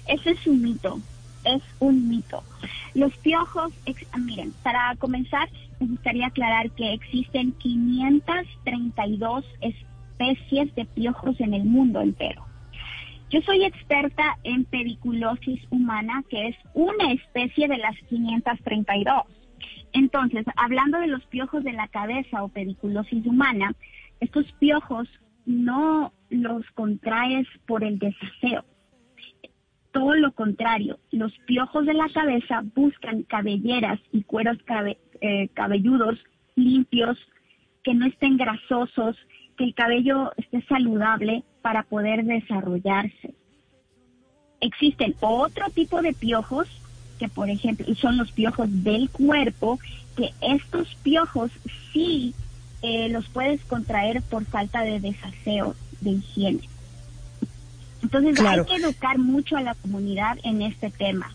Ese 0.07 0.31
es 0.31 0.47
un 0.47 0.61
mito 0.61 0.99
es 1.43 1.61
un 1.79 2.07
mito. 2.07 2.43
Los 2.93 3.15
piojos, 3.17 3.71
miren, 4.17 4.53
para 4.63 4.95
comenzar, 4.97 5.49
me 5.81 5.87
gustaría 5.87 6.27
aclarar 6.27 6.71
que 6.71 6.93
existen 6.93 7.53
532 7.53 9.43
especies 9.61 10.73
de 10.75 10.85
piojos 10.85 11.39
en 11.41 11.55
el 11.55 11.65
mundo 11.65 12.01
entero. 12.01 12.45
Yo 13.31 13.41
soy 13.41 13.63
experta 13.63 14.37
en 14.43 14.65
pediculosis 14.65 15.59
humana, 15.71 16.23
que 16.29 16.49
es 16.49 16.55
una 16.73 17.11
especie 17.13 17.67
de 17.67 17.77
las 17.77 17.95
532. 18.09 19.23
Entonces, 19.93 20.45
hablando 20.55 20.99
de 20.99 21.07
los 21.07 21.25
piojos 21.25 21.63
de 21.63 21.73
la 21.73 21.87
cabeza 21.87 22.43
o 22.43 22.49
pediculosis 22.49 23.25
humana, 23.25 23.73
estos 24.19 24.45
piojos 24.59 25.07
no 25.45 26.13
los 26.29 26.63
contraes 26.71 27.47
por 27.65 27.83
el 27.83 27.97
desaseo 27.97 28.63
todo 29.91 30.15
lo 30.15 30.31
contrario, 30.33 30.99
los 31.11 31.37
piojos 31.45 31.85
de 31.85 31.93
la 31.93 32.09
cabeza 32.09 32.63
buscan 32.75 33.23
cabelleras 33.23 33.99
y 34.11 34.23
cueros 34.23 34.57
eh, 35.21 35.49
cabelludos 35.53 36.19
limpios, 36.55 37.17
que 37.83 37.93
no 37.93 38.05
estén 38.05 38.37
grasosos, 38.37 39.15
que 39.57 39.63
el 39.63 39.73
cabello 39.73 40.31
esté 40.37 40.61
saludable 40.63 41.43
para 41.61 41.83
poder 41.83 42.23
desarrollarse. 42.25 43.33
Existen 44.59 45.15
otro 45.19 45.69
tipo 45.69 46.01
de 46.01 46.13
piojos, 46.13 46.67
que 47.19 47.29
por 47.29 47.49
ejemplo 47.49 47.85
son 47.95 48.17
los 48.17 48.31
piojos 48.31 48.67
del 48.83 49.09
cuerpo, 49.09 49.79
que 50.15 50.31
estos 50.41 50.95
piojos 51.03 51.51
sí 51.93 52.33
eh, 52.81 53.09
los 53.09 53.27
puedes 53.29 53.61
contraer 53.65 54.21
por 54.23 54.45
falta 54.45 54.81
de 54.81 54.99
desaseo, 54.99 55.75
de 56.01 56.11
higiene. 56.11 56.69
Entonces 58.01 58.39
hay 58.39 58.65
que 58.65 58.75
educar 58.75 59.19
mucho 59.19 59.57
a 59.57 59.61
la 59.61 59.75
comunidad 59.75 60.37
en 60.43 60.63
este 60.63 60.89
tema. 60.89 61.33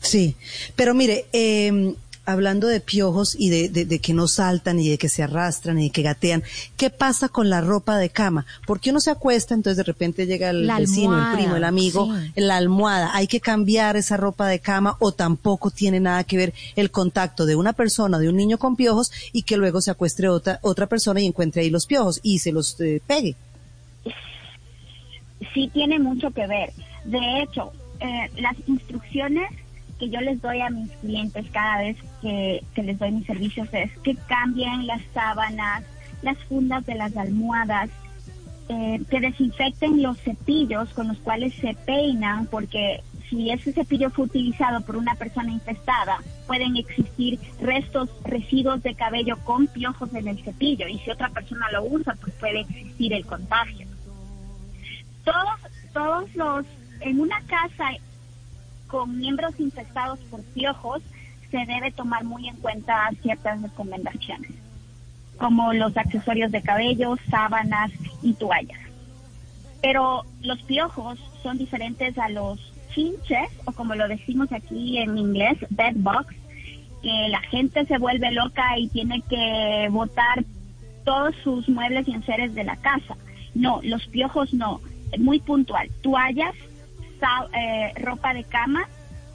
Sí, 0.00 0.36
pero 0.76 0.94
mire, 0.94 1.26
eh, 1.32 1.94
hablando 2.26 2.66
de 2.66 2.80
piojos 2.80 3.36
y 3.38 3.48
de, 3.48 4.00
que 4.00 4.12
no 4.12 4.28
saltan 4.28 4.78
y 4.78 4.88
de 4.88 4.98
que 4.98 5.08
se 5.08 5.22
arrastran 5.22 5.78
y 5.78 5.84
de 5.84 5.90
que 5.90 6.02
gatean, 6.02 6.42
¿qué 6.76 6.90
pasa 6.90 7.28
con 7.28 7.48
la 7.48 7.60
ropa 7.60 7.96
de 7.96 8.10
cama? 8.10 8.44
Porque 8.66 8.90
uno 8.90 9.00
se 9.00 9.10
acuesta, 9.10 9.54
entonces 9.54 9.78
de 9.78 9.84
repente 9.84 10.26
llega 10.26 10.50
el 10.50 10.66
vecino, 10.66 11.16
el 11.18 11.36
primo, 11.36 11.56
el 11.56 11.64
amigo, 11.64 12.12
la 12.34 12.56
almohada. 12.56 13.10
¿Hay 13.14 13.26
que 13.26 13.40
cambiar 13.40 13.96
esa 13.96 14.16
ropa 14.16 14.46
de 14.48 14.58
cama 14.58 14.96
o 14.98 15.12
tampoco 15.12 15.70
tiene 15.70 16.00
nada 16.00 16.24
que 16.24 16.36
ver 16.36 16.54
el 16.74 16.90
contacto 16.90 17.46
de 17.46 17.56
una 17.56 17.72
persona, 17.72 18.18
de 18.18 18.28
un 18.28 18.36
niño 18.36 18.58
con 18.58 18.76
piojos 18.76 19.12
y 19.32 19.42
que 19.42 19.56
luego 19.56 19.80
se 19.80 19.90
acueste 19.90 20.28
otra, 20.28 20.58
otra 20.62 20.86
persona 20.86 21.20
y 21.20 21.26
encuentre 21.26 21.62
ahí 21.62 21.70
los 21.70 21.86
piojos 21.86 22.20
y 22.22 22.40
se 22.40 22.52
los 22.52 22.78
eh, 22.80 23.00
pegue? 23.06 23.36
sí 25.54 25.70
tiene 25.72 25.98
mucho 25.98 26.30
que 26.30 26.46
ver. 26.46 26.70
De 27.04 27.42
hecho, 27.42 27.72
eh, 28.00 28.30
las 28.36 28.56
instrucciones 28.66 29.50
que 29.98 30.10
yo 30.10 30.20
les 30.20 30.40
doy 30.40 30.60
a 30.60 30.70
mis 30.70 30.90
clientes 30.92 31.46
cada 31.52 31.78
vez 31.78 31.96
que, 32.20 32.62
que 32.74 32.82
les 32.82 32.98
doy 32.98 33.12
mis 33.12 33.26
servicios 33.26 33.68
es 33.72 33.90
que 33.98 34.14
cambien 34.14 34.86
las 34.86 35.02
sábanas, 35.14 35.84
las 36.22 36.38
fundas 36.44 36.84
de 36.86 36.94
las 36.94 37.16
almohadas, 37.16 37.90
eh, 38.68 39.00
que 39.08 39.20
desinfecten 39.20 40.02
los 40.02 40.18
cepillos 40.18 40.92
con 40.92 41.08
los 41.08 41.18
cuales 41.18 41.54
se 41.54 41.74
peinan, 41.86 42.46
porque 42.46 43.00
si 43.30 43.50
ese 43.50 43.72
cepillo 43.72 44.10
fue 44.10 44.24
utilizado 44.24 44.80
por 44.80 44.96
una 44.96 45.14
persona 45.14 45.52
infestada, 45.52 46.18
pueden 46.48 46.76
existir 46.76 47.38
restos, 47.60 48.10
residuos 48.24 48.82
de 48.82 48.94
cabello 48.94 49.38
con 49.44 49.68
piojos 49.68 50.12
en 50.14 50.28
el 50.28 50.42
cepillo, 50.42 50.88
y 50.88 50.98
si 50.98 51.10
otra 51.10 51.28
persona 51.28 51.70
lo 51.70 51.84
usa, 51.84 52.16
pues 52.20 52.34
puede 52.34 52.60
existir 52.60 53.12
el 53.12 53.24
contagio. 53.24 53.86
Todos, 55.24 55.60
todos 55.92 56.34
los, 56.34 56.66
en 57.00 57.20
una 57.20 57.40
casa 57.42 57.90
con 58.86 59.18
miembros 59.18 59.58
infestados 59.58 60.18
por 60.30 60.42
piojos, 60.42 61.02
se 61.50 61.58
debe 61.58 61.92
tomar 61.92 62.24
muy 62.24 62.48
en 62.48 62.56
cuenta 62.56 63.10
ciertas 63.22 63.62
recomendaciones 63.62 64.52
como 65.36 65.72
los 65.72 65.96
accesorios 65.96 66.50
de 66.52 66.62
cabello, 66.62 67.16
sábanas 67.30 67.90
y 68.22 68.34
toallas. 68.34 68.80
Pero 69.82 70.24
los 70.42 70.62
piojos 70.62 71.18
son 71.42 71.58
diferentes 71.58 72.16
a 72.18 72.28
los 72.28 72.72
chinches, 72.94 73.48
o 73.66 73.72
como 73.72 73.94
lo 73.94 74.08
decimos 74.08 74.50
aquí 74.52 74.98
en 74.98 75.18
inglés, 75.18 75.58
bed 75.70 75.94
bugs, 75.96 76.34
que 77.02 77.28
la 77.28 77.40
gente 77.40 77.84
se 77.84 77.98
vuelve 77.98 78.32
loca 78.32 78.78
y 78.78 78.88
tiene 78.88 79.22
que 79.28 79.88
botar 79.90 80.44
todos 81.04 81.34
sus 81.44 81.68
muebles 81.68 82.08
y 82.08 82.12
enseres 82.12 82.54
de 82.54 82.64
la 82.64 82.76
casa. 82.76 83.16
No, 83.54 83.80
los 83.82 84.06
piojos 84.06 84.52
no, 84.54 84.80
muy 85.18 85.38
puntual. 85.38 85.88
Toallas, 86.02 86.54
eh, 87.52 87.92
ropa 87.96 88.34
de 88.34 88.44
cama 88.44 88.88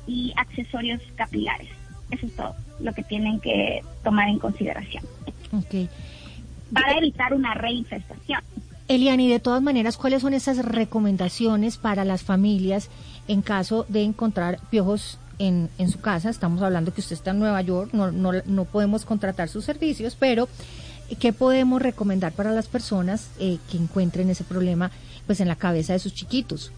y 0.08 0.34
accesorios 0.36 1.02
capilares. 1.16 1.70
Eso 2.10 2.26
es 2.26 2.36
todo 2.36 2.56
lo 2.80 2.94
que 2.94 3.04
tienen 3.04 3.40
que 3.40 3.82
tomar 4.04 4.28
en 4.30 4.40
consideración. 4.40 5.04
Ok. 5.52 5.90
Para 6.74 6.98
evitar 6.98 7.34
una 7.34 7.54
reinfestación. 7.54 8.42
Eliani, 8.88 9.30
de 9.30 9.40
todas 9.40 9.62
maneras, 9.62 9.98
¿cuáles 9.98 10.22
son 10.22 10.34
esas 10.34 10.58
recomendaciones 10.66 11.78
para 11.78 12.04
las 12.04 12.24
familias 12.24 12.90
en 13.28 13.42
caso 13.42 13.86
de 13.88 14.04
encontrar 14.04 14.60
piojos 14.70 15.18
en, 15.40 15.70
en 15.78 15.90
su 15.90 16.02
casa? 16.02 16.30
Estamos 16.30 16.62
hablando 16.62 16.94
que 16.94 17.02
usted 17.02 17.14
está 17.16 17.32
en 17.32 17.40
Nueva 17.40 17.62
York, 17.62 17.92
no, 17.94 18.12
no, 18.12 18.32
no 18.46 18.66
podemos 18.66 19.06
contratar 19.06 19.48
sus 19.48 19.64
servicios, 19.64 20.18
pero 20.20 20.50
¿qué 21.20 21.32
podemos 21.32 21.82
recomendar 21.82 22.34
para 22.34 22.52
las 22.52 22.68
personas 22.68 23.32
eh, 23.40 23.60
que 23.70 23.78
encuentren 23.78 24.30
ese 24.30 24.44
problema 24.44 24.92
pues 25.26 25.40
en 25.40 25.48
la 25.48 25.56
cabeza 25.56 25.94
de 25.94 26.00
sus 26.00 26.14
chiquitos? 26.14 26.74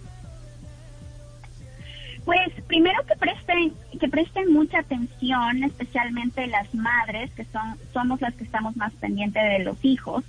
Pues 2.25 2.49
primero 2.67 3.05
que 3.05 3.15
presten, 3.15 3.73
que 3.99 4.07
presten 4.07 4.53
mucha 4.53 4.79
atención, 4.79 5.63
especialmente 5.63 6.47
las 6.47 6.73
madres, 6.73 7.31
que 7.31 7.43
son, 7.45 7.77
somos 7.91 8.21
las 8.21 8.33
que 8.35 8.45
estamos 8.45 8.77
más 8.77 8.93
pendientes 8.93 9.43
de 9.43 9.59
los 9.59 9.83
hijos. 9.83 10.23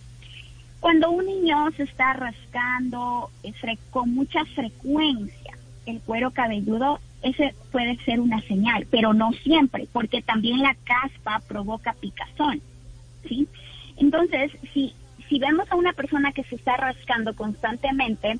Cuando 0.80 1.10
un 1.10 1.24
niño 1.24 1.70
se 1.76 1.84
está 1.84 2.12
rascando 2.12 3.30
eh, 3.42 3.52
con 3.90 4.12
mucha 4.14 4.44
frecuencia 4.44 5.56
el 5.86 6.00
cuero 6.00 6.30
cabelludo, 6.32 6.98
ese 7.22 7.54
puede 7.72 7.96
ser 8.04 8.20
una 8.20 8.40
señal, 8.42 8.86
pero 8.90 9.14
no 9.14 9.32
siempre, 9.32 9.86
porque 9.92 10.20
también 10.20 10.60
la 10.60 10.76
caspa 10.84 11.40
provoca 11.46 11.94
picazón, 11.94 12.60
¿sí? 13.26 13.48
Entonces, 13.96 14.52
si, 14.72 14.94
si 15.28 15.38
vemos 15.38 15.70
a 15.70 15.76
una 15.76 15.92
persona 15.92 16.32
que 16.32 16.44
se 16.44 16.56
está 16.56 16.76
rascando 16.76 17.34
constantemente, 17.34 18.38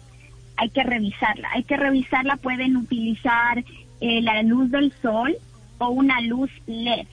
hay 0.64 0.71
que 0.71 0.83
revisarla. 0.83 1.50
Hay 1.52 1.62
que 1.64 1.76
revisarla, 1.76 2.37
pueden 2.37 2.76
utilizar 2.78 3.62
eh, 4.00 4.23
la 4.23 4.42
luz 4.42 4.71
del 4.71 4.92
sol 5.02 5.37
o 5.76 5.88
una 5.90 6.23
luz 6.23 6.50
LED. 6.66 7.06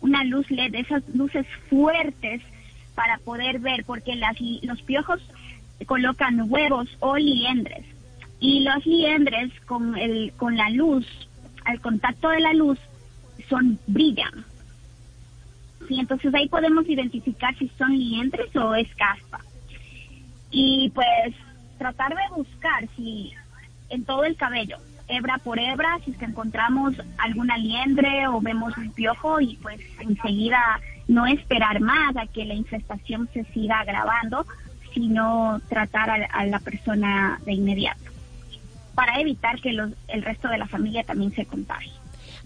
Una 0.00 0.24
luz 0.24 0.50
LED, 0.50 0.74
esas 0.74 1.02
luces 1.14 1.46
fuertes 1.68 2.40
para 2.94 3.18
poder 3.18 3.58
ver, 3.58 3.84
porque 3.84 4.14
las, 4.16 4.36
los 4.62 4.80
piojos 4.82 5.20
colocan 5.86 6.50
huevos 6.50 6.88
o 7.00 7.16
liendres. 7.18 7.84
Y 8.40 8.60
los 8.60 8.86
liendres 8.86 9.52
con, 9.66 9.98
el, 9.98 10.32
con 10.36 10.56
la 10.56 10.70
luz, 10.70 11.06
al 11.66 11.80
contacto 11.80 12.30
de 12.30 12.40
la 12.40 12.54
luz, 12.54 12.78
son 13.50 13.78
brillan. 13.86 14.46
Sí, 15.88 16.00
entonces 16.00 16.32
ahí 16.34 16.48
podemos 16.48 16.88
identificar 16.88 17.54
si 17.58 17.70
son 17.76 17.92
liendres 17.92 18.54
o 18.56 18.74
es 18.74 18.88
caspa. 18.94 19.40
Y 20.50 20.90
pues 20.94 21.34
tratar 21.84 22.14
de 22.14 22.34
buscar 22.34 22.88
si 22.96 23.30
en 23.90 24.04
todo 24.04 24.24
el 24.24 24.36
cabello, 24.36 24.78
hebra 25.06 25.36
por 25.36 25.58
hebra, 25.58 25.98
si 26.02 26.12
es 26.12 26.16
que 26.16 26.24
encontramos 26.24 26.94
alguna 27.18 27.58
liendre 27.58 28.26
o 28.26 28.40
vemos 28.40 28.74
un 28.78 28.90
piojo 28.90 29.38
y 29.38 29.56
pues 29.56 29.78
enseguida 30.00 30.80
no 31.08 31.26
esperar 31.26 31.80
más 31.80 32.16
a 32.16 32.26
que 32.26 32.46
la 32.46 32.54
infestación 32.54 33.28
se 33.34 33.44
siga 33.52 33.80
agravando, 33.80 34.46
sino 34.94 35.60
tratar 35.68 36.26
a, 36.32 36.46
la 36.46 36.58
persona 36.60 37.38
de 37.44 37.52
inmediato 37.52 38.00
para 38.94 39.20
evitar 39.20 39.60
que 39.60 39.74
los, 39.74 39.92
el 40.08 40.22
resto 40.22 40.48
de 40.48 40.56
la 40.56 40.66
familia 40.66 41.04
también 41.04 41.34
se 41.34 41.44
contagie. 41.44 41.92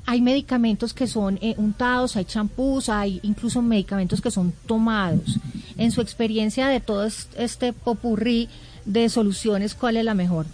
Hay 0.07 0.21
medicamentos 0.21 0.95
que 0.95 1.07
son 1.07 1.39
eh, 1.43 1.55
untados, 1.59 2.17
hay 2.17 2.25
champús, 2.25 2.89
hay 2.89 3.21
incluso 3.23 3.63
medicamentos 3.63 4.21
que 4.21 4.33
son 4.33 4.53
tomados. 4.67 5.39
En 5.77 5.93
su 5.93 6.01
experiencia 6.01 6.67
de 6.67 6.81
todo 6.81 7.07
este 7.07 7.73
popurrí, 7.73 8.49
de 8.89 9.09
soluciones, 9.11 9.75
¿cuál 9.75 9.99
es 9.99 10.05
la 10.05 10.15
mejor? 10.15 10.47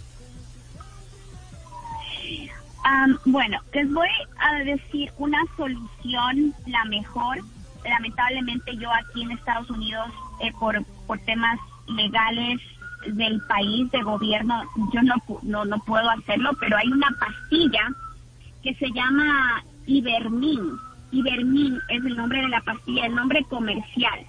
bueno, 3.25 3.57
les 3.73 3.91
voy 3.91 4.07
a 4.37 4.63
decir 4.63 5.11
una 5.17 5.39
solución, 5.57 6.53
la 6.65 6.85
mejor. 6.85 7.39
Lamentablemente 7.83 8.75
yo 8.77 8.89
aquí 8.91 9.23
en 9.23 9.31
Estados 9.31 9.69
Unidos, 9.69 10.07
eh, 10.39 10.51
por, 10.59 10.83
por 11.07 11.19
temas 11.19 11.59
legales 11.87 12.61
del 13.07 13.41
país, 13.47 13.89
de 13.91 14.01
gobierno, 14.01 14.63
yo 14.93 15.01
no, 15.01 15.15
no, 15.43 15.65
no 15.65 15.79
puedo 15.79 16.09
hacerlo, 16.09 16.51
pero 16.59 16.77
hay 16.77 16.87
una 16.87 17.09
pastilla 17.19 17.89
que 18.63 18.73
se 18.75 18.91
llama 18.91 19.63
Ibermin. 19.85 20.77
Ibermin 21.11 21.79
es 21.89 22.05
el 22.05 22.15
nombre 22.15 22.41
de 22.41 22.49
la 22.49 22.61
pastilla, 22.61 23.05
el 23.05 23.15
nombre 23.15 23.43
comercial 23.45 24.25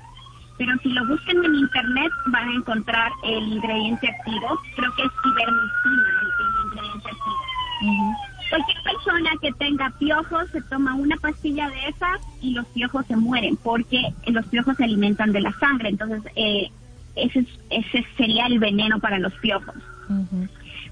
pero 0.59 0.77
si 0.83 0.91
lo 0.91 1.07
buscan 1.07 1.45
en 1.45 1.55
internet 1.55 2.13
van 2.27 2.49
a 2.49 2.55
encontrar 2.55 3.13
el 3.25 3.49
ingrediente 3.49 4.09
activo. 4.09 4.61
Creo 4.75 4.95
que 4.95 5.03
es 5.03 5.13
ivermectina 5.25 6.05
el, 6.23 6.67
ingrediente 6.67 7.09
activo. 7.09 8.17
Cualquier 8.49 8.83
persona 8.83 9.31
que 9.43 9.53
tenga 9.53 9.91
piojos 9.99 10.49
se 10.51 10.63
toma 10.63 10.95
una 10.95 11.17
pastilla 11.17 11.69
de 11.69 11.89
esas 11.89 12.21
y 12.41 12.55
los 12.55 12.67
piojos 12.67 13.05
se 13.07 13.17
mueren 13.17 13.57
porque 13.57 14.03
los 14.27 14.47
piojos 14.47 14.77
se 14.77 14.85
alimentan 14.85 15.33
de 15.33 15.41
la 15.41 15.53
sangre. 15.59 15.89
Entonces, 15.89 16.23
eh, 16.37 16.71
ese, 17.17 17.47
ese 17.71 18.07
sería 18.17 18.47
el 18.47 18.59
veneno 18.59 19.01
para 19.01 19.19
los 19.19 19.33
piojos. 19.35 19.75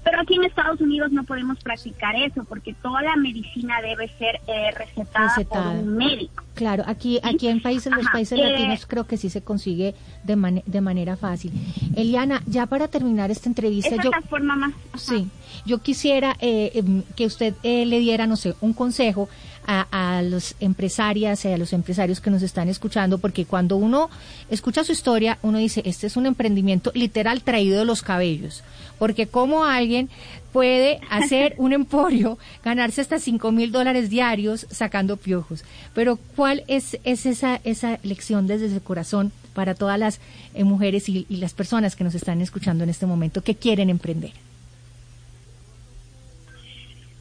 Pero 0.03 0.21
aquí 0.21 0.35
en 0.35 0.43
Estados 0.43 0.81
Unidos 0.81 1.11
no 1.11 1.23
podemos 1.23 1.59
practicar 1.63 2.15
eso 2.15 2.43
porque 2.43 2.73
toda 2.73 3.01
la 3.01 3.15
medicina 3.15 3.81
debe 3.81 4.07
ser 4.19 4.39
eh, 4.47 4.71
recetada, 4.71 5.33
por 5.49 5.67
un 5.67 5.97
médico. 5.97 6.44
Claro, 6.55 6.83
aquí 6.87 7.19
aquí 7.21 7.49
en 7.49 7.61
países 7.61 7.91
los 7.93 8.05
países 8.07 8.39
eh, 8.39 8.41
latinos 8.41 8.85
creo 8.87 9.05
que 9.05 9.17
sí 9.17 9.29
se 9.29 9.41
consigue 9.41 9.93
de, 10.23 10.63
de 10.65 10.81
manera 10.81 11.17
fácil. 11.17 11.51
Eliana, 11.95 12.41
ya 12.47 12.65
para 12.65 12.87
terminar 12.87 13.29
esta 13.29 13.49
entrevista, 13.49 13.95
yo, 13.97 14.09
es 14.09 14.21
la 14.21 14.21
forma 14.21 14.55
más. 14.55 14.73
Sí, 14.97 15.27
yo 15.65 15.79
quisiera 15.79 16.37
eh, 16.39 16.71
em, 16.75 17.03
que 17.15 17.25
usted 17.25 17.53
le 17.61 17.99
diera, 17.99 18.25
no 18.25 18.37
sé, 18.37 18.55
un 18.61 18.71
consejo 18.73 19.27
a, 19.67 20.17
a 20.17 20.21
los 20.21 20.55
empresarias 20.61 21.43
y 21.43 21.49
a 21.49 21.57
los 21.57 21.73
empresarios 21.73 22.21
que 22.21 22.29
nos 22.29 22.41
están 22.41 22.69
escuchando, 22.69 23.17
porque 23.17 23.45
cuando 23.45 23.75
uno 23.75 24.09
escucha 24.49 24.83
su 24.83 24.93
historia, 24.93 25.37
uno 25.41 25.57
dice, 25.57 25.81
este 25.85 26.07
es 26.07 26.15
un 26.15 26.25
emprendimiento 26.25 26.91
literal 26.93 27.41
traído 27.41 27.79
de 27.79 27.85
los 27.85 28.01
cabellos, 28.01 28.63
porque 28.97 29.27
como 29.27 29.65
alguien 29.65 30.09
puede 30.55 31.01
hacer 31.09 31.53
un 31.57 31.73
emporio, 31.73 32.37
ganarse 32.63 33.01
hasta 33.01 33.19
cinco 33.19 33.51
mil 33.51 33.73
dólares 33.73 34.09
diarios 34.09 34.65
sacando 34.71 35.17
piojos. 35.17 35.65
Pero 35.93 36.15
¿cuál 36.15 36.63
es, 36.67 36.97
es 37.03 37.25
esa, 37.25 37.59
esa 37.65 37.99
lección 38.03 38.47
desde 38.47 38.67
el 38.67 38.81
corazón 38.81 39.33
para 39.53 39.75
todas 39.75 39.99
las 39.99 40.21
eh, 40.53 40.63
mujeres 40.63 41.09
y, 41.09 41.25
y 41.27 41.37
las 41.37 41.53
personas 41.53 41.97
que 41.97 42.05
nos 42.05 42.15
están 42.15 42.39
escuchando 42.39 42.85
en 42.85 42.89
este 42.89 43.05
momento 43.05 43.41
que 43.41 43.55
quieren 43.55 43.89
emprender? 43.89 44.31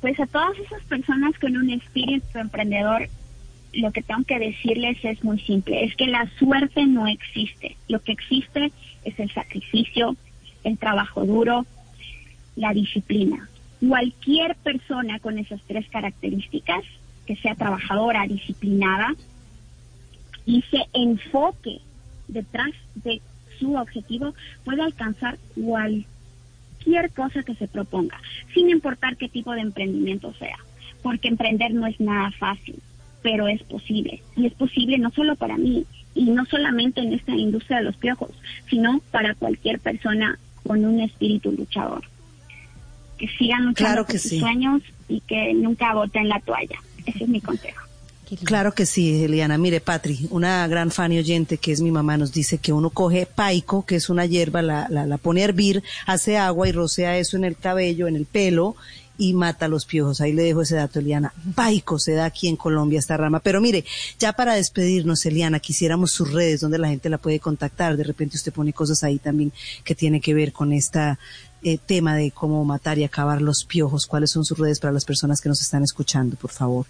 Pues 0.00 0.20
a 0.20 0.26
todas 0.26 0.56
esas 0.56 0.82
personas 0.84 1.36
con 1.40 1.56
un 1.56 1.70
espíritu 1.70 2.38
emprendedor, 2.38 3.08
lo 3.72 3.90
que 3.90 4.02
tengo 4.02 4.22
que 4.22 4.38
decirles 4.38 4.96
es 5.02 5.24
muy 5.24 5.40
simple, 5.40 5.82
es 5.82 5.96
que 5.96 6.06
la 6.06 6.30
suerte 6.38 6.86
no 6.86 7.08
existe. 7.08 7.76
Lo 7.88 7.98
que 8.00 8.12
existe 8.12 8.70
es 9.02 9.18
el 9.18 9.32
sacrificio, 9.32 10.14
el 10.62 10.78
trabajo 10.78 11.24
duro, 11.24 11.66
la 12.56 12.72
disciplina. 12.72 13.48
Cualquier 13.86 14.56
persona 14.56 15.18
con 15.18 15.38
esas 15.38 15.60
tres 15.66 15.88
características, 15.88 16.84
que 17.26 17.36
sea 17.36 17.54
trabajadora, 17.54 18.26
disciplinada 18.26 19.14
y 20.46 20.62
se 20.70 20.78
enfoque 20.92 21.80
detrás 22.28 22.70
de 22.96 23.20
su 23.58 23.76
objetivo, 23.76 24.34
puede 24.64 24.82
alcanzar 24.82 25.38
cualquier 25.54 27.10
cosa 27.14 27.42
que 27.42 27.54
se 27.54 27.68
proponga, 27.68 28.20
sin 28.52 28.68
importar 28.70 29.16
qué 29.16 29.28
tipo 29.28 29.52
de 29.52 29.60
emprendimiento 29.60 30.34
sea, 30.34 30.58
porque 31.02 31.28
emprender 31.28 31.72
no 31.72 31.86
es 31.86 31.98
nada 32.00 32.30
fácil, 32.32 32.76
pero 33.22 33.48
es 33.48 33.62
posible. 33.62 34.22
Y 34.36 34.46
es 34.46 34.54
posible 34.54 34.98
no 34.98 35.10
solo 35.10 35.36
para 35.36 35.56
mí, 35.56 35.86
y 36.14 36.30
no 36.30 36.44
solamente 36.46 37.00
en 37.00 37.12
esta 37.12 37.34
industria 37.34 37.78
de 37.78 37.84
los 37.84 37.96
piojos, 37.96 38.30
sino 38.70 39.00
para 39.10 39.34
cualquier 39.34 39.80
persona 39.80 40.38
con 40.62 40.84
un 40.84 41.00
espíritu 41.00 41.52
luchador. 41.52 42.02
Que 43.18 43.28
sigan 43.28 43.66
luchando 43.66 44.04
por 44.04 44.18
sus 44.18 44.38
sueños 44.38 44.82
y 45.08 45.20
que 45.20 45.54
nunca 45.54 45.94
boten 45.94 46.28
la 46.28 46.40
toalla. 46.40 46.78
Ese 47.06 47.24
es 47.24 47.28
mi 47.28 47.40
consejo. 47.40 47.84
Claro 48.42 48.72
que 48.72 48.86
sí, 48.86 49.22
Eliana. 49.22 49.58
Mire, 49.58 49.80
Patri, 49.80 50.26
una 50.30 50.66
gran 50.66 50.90
fan 50.90 51.12
y 51.12 51.18
oyente 51.18 51.58
que 51.58 51.72
es 51.72 51.80
mi 51.80 51.90
mamá 51.90 52.16
nos 52.16 52.32
dice 52.32 52.58
que 52.58 52.72
uno 52.72 52.90
coge 52.90 53.26
paico, 53.26 53.84
que 53.84 53.96
es 53.96 54.08
una 54.08 54.26
hierba, 54.26 54.62
la, 54.62 54.88
la, 54.88 55.06
la 55.06 55.18
pone 55.18 55.42
a 55.42 55.44
hervir, 55.44 55.82
hace 56.06 56.38
agua 56.38 56.68
y 56.68 56.72
rocea 56.72 57.18
eso 57.18 57.36
en 57.36 57.44
el 57.44 57.56
cabello, 57.56 58.08
en 58.08 58.16
el 58.16 58.24
pelo 58.24 58.76
y 59.16 59.34
mata 59.34 59.68
los 59.68 59.86
piojos. 59.86 60.20
Ahí 60.20 60.32
le 60.32 60.42
dejo 60.42 60.62
ese 60.62 60.76
dato, 60.76 60.98
Eliana. 60.98 61.32
Paico 61.54 61.98
se 61.98 62.12
da 62.12 62.24
aquí 62.24 62.48
en 62.48 62.56
Colombia 62.56 62.98
esta 62.98 63.16
rama. 63.16 63.40
Pero 63.40 63.60
mire, 63.60 63.84
ya 64.18 64.32
para 64.32 64.54
despedirnos, 64.54 65.24
Eliana, 65.26 65.60
quisiéramos 65.60 66.10
sus 66.10 66.32
redes 66.32 66.60
donde 66.60 66.78
la 66.78 66.88
gente 66.88 67.08
la 67.08 67.18
puede 67.18 67.38
contactar. 67.38 67.96
De 67.96 68.04
repente 68.04 68.36
usted 68.36 68.52
pone 68.52 68.72
cosas 68.72 69.04
ahí 69.04 69.18
también 69.18 69.52
que 69.84 69.94
tiene 69.94 70.20
que 70.20 70.34
ver 70.34 70.52
con 70.52 70.72
esta 70.72 71.18
eh, 71.64 71.78
tema 71.78 72.14
de 72.14 72.30
cómo 72.30 72.64
matar 72.64 72.98
y 72.98 73.04
acabar 73.04 73.42
los 73.42 73.64
piojos. 73.64 74.06
¿Cuáles 74.06 74.30
son 74.30 74.44
sus 74.44 74.58
redes 74.58 74.80
para 74.80 74.92
las 74.92 75.04
personas 75.04 75.40
que 75.40 75.48
nos 75.48 75.60
están 75.60 75.82
escuchando, 75.82 76.36
por 76.36 76.50
favor? 76.50 76.86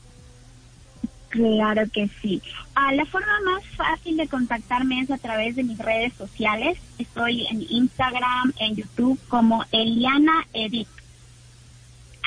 Claro 1.30 1.82
que 1.92 2.08
sí. 2.20 2.42
Ah, 2.74 2.92
la 2.92 3.06
forma 3.06 3.40
más 3.44 3.64
fácil 3.76 4.16
de 4.16 4.28
contactarme 4.28 5.00
es 5.00 5.10
a 5.10 5.18
través 5.18 5.56
de 5.56 5.64
mis 5.64 5.78
redes 5.78 6.12
sociales. 6.14 6.78
Estoy 6.98 7.46
en 7.46 7.66
Instagram, 7.68 8.52
en 8.58 8.76
YouTube 8.76 9.18
como 9.28 9.64
Eliana 9.72 10.46
Edith 10.52 10.88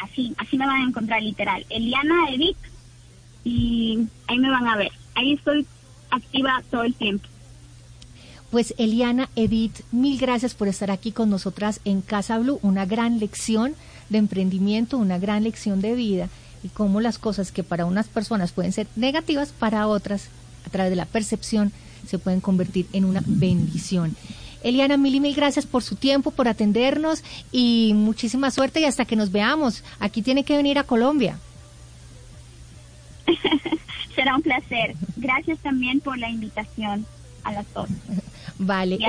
así, 0.04 0.34
así 0.38 0.58
me 0.58 0.66
van 0.66 0.82
a 0.82 0.88
encontrar 0.88 1.22
literal. 1.22 1.66
Eliana 1.70 2.30
Edith 2.30 2.58
y 3.44 4.08
ahí 4.28 4.40
me 4.40 4.50
van 4.50 4.68
a 4.68 4.78
ver. 4.78 4.92
Ahí 5.16 5.34
estoy 5.34 5.66
activa 6.12 6.64
todo 6.70 6.84
el 6.84 6.94
tiempo. 6.94 7.28
Pues 8.52 8.74
Eliana 8.78 9.30
Edith, 9.36 9.82
mil 9.92 10.18
gracias 10.18 10.54
por 10.54 10.70
estar 10.70 10.90
aquí 10.90 11.12
con 11.12 11.30
nosotras 11.30 11.82
en 11.84 12.02
Casa 12.02 12.40
Blue, 12.40 12.60
una 12.62 12.86
gran 12.86 13.20
lección 13.20 13.76
de 14.10 14.20
emprendimiento, 14.20 14.98
una 14.98 15.20
gran 15.20 15.44
lección 15.44 15.82
de 15.82 15.96
vida 15.96 16.30
y 16.64 16.70
cómo 16.70 17.02
las 17.02 17.18
cosas 17.18 17.52
que 17.52 17.64
para 17.64 17.86
unas 17.86 18.08
personas 18.08 18.54
pueden 18.54 18.72
ser 18.72 18.88
negativas, 18.96 19.52
para 19.52 19.88
otras, 19.88 20.30
a 20.66 20.70
través 20.70 20.92
de 20.92 20.96
la 20.96 21.06
percepción, 21.06 21.74
se 22.08 22.20
pueden 22.20 22.40
convertir 22.40 22.88
en 22.94 23.04
una 23.04 23.22
bendición. 23.26 24.16
Eliana, 24.64 24.96
mil 24.96 25.16
y 25.16 25.20
mil 25.20 25.36
gracias 25.36 25.66
por 25.66 25.84
su 25.84 25.98
tiempo, 25.98 26.32
por 26.32 26.48
atendernos 26.48 27.24
y 27.52 27.92
muchísima 27.96 28.50
suerte 28.50 28.80
y 28.80 28.86
hasta 28.86 29.04
que 29.04 29.18
nos 29.18 29.34
veamos. 29.34 29.84
Aquí 30.00 30.22
tiene 30.22 30.46
que 30.46 30.56
venir 30.56 30.80
a 30.80 30.84
Colombia. 30.84 31.38
Será 34.16 34.38
un 34.38 34.42
placer. 34.42 34.96
Gracias 35.18 35.60
también 35.60 36.00
por 36.00 36.18
la 36.18 36.30
invitación 36.30 37.06
a 37.48 37.52
las 37.54 37.74
dos. 37.74 37.90
Vale. 38.60 39.00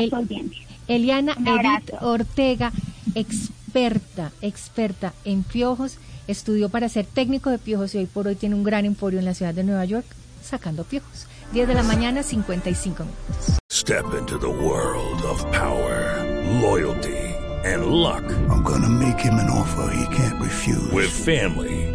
Eliana 0.87 1.37
Edith 1.45 1.93
Ortega, 2.01 2.73
experta, 3.15 4.33
experta 4.41 5.13
en 5.25 5.43
piojos, 5.43 5.99
estudió 6.27 6.69
para 6.69 6.89
ser 6.89 7.05
técnico 7.07 7.51
de 7.51 7.59
piojos 7.59 7.95
y 7.95 7.99
hoy 7.99 8.07
por 8.07 8.27
hoy 8.27 8.37
tiene 8.37 8.55
un 8.55 8.65
gran 8.65 8.85
emporio 8.85 9.19
en 9.19 9.25
la 9.25 9.35
ciudad 9.35 9.55
de 9.55 9.65
Nueva 9.65 9.85
York 9.85 10.07
sacando 10.43 10.85
piojos. 10.85 11.27
10 11.53 11.69
de 11.69 11.75
la 11.75 11.83
mañana, 11.83 12.23
55 12.23 13.05
minutos. 13.05 13.59
Step 13.71 14.05
into 14.19 14.39
the 14.39 14.47
world 14.47 15.23
of 15.25 15.43
power, 15.51 16.23
loyalty, 16.61 17.35
and 17.65 17.87
luck. 17.87 18.23
I'm 18.51 18.63
gonna 18.63 18.89
make 18.89 19.19
him 19.19 19.35
an 19.35 19.49
offer 19.51 19.91
he 19.95 20.07
can't 20.15 20.39
refuse. 20.41 20.93
With 20.93 21.11
family, 21.11 21.95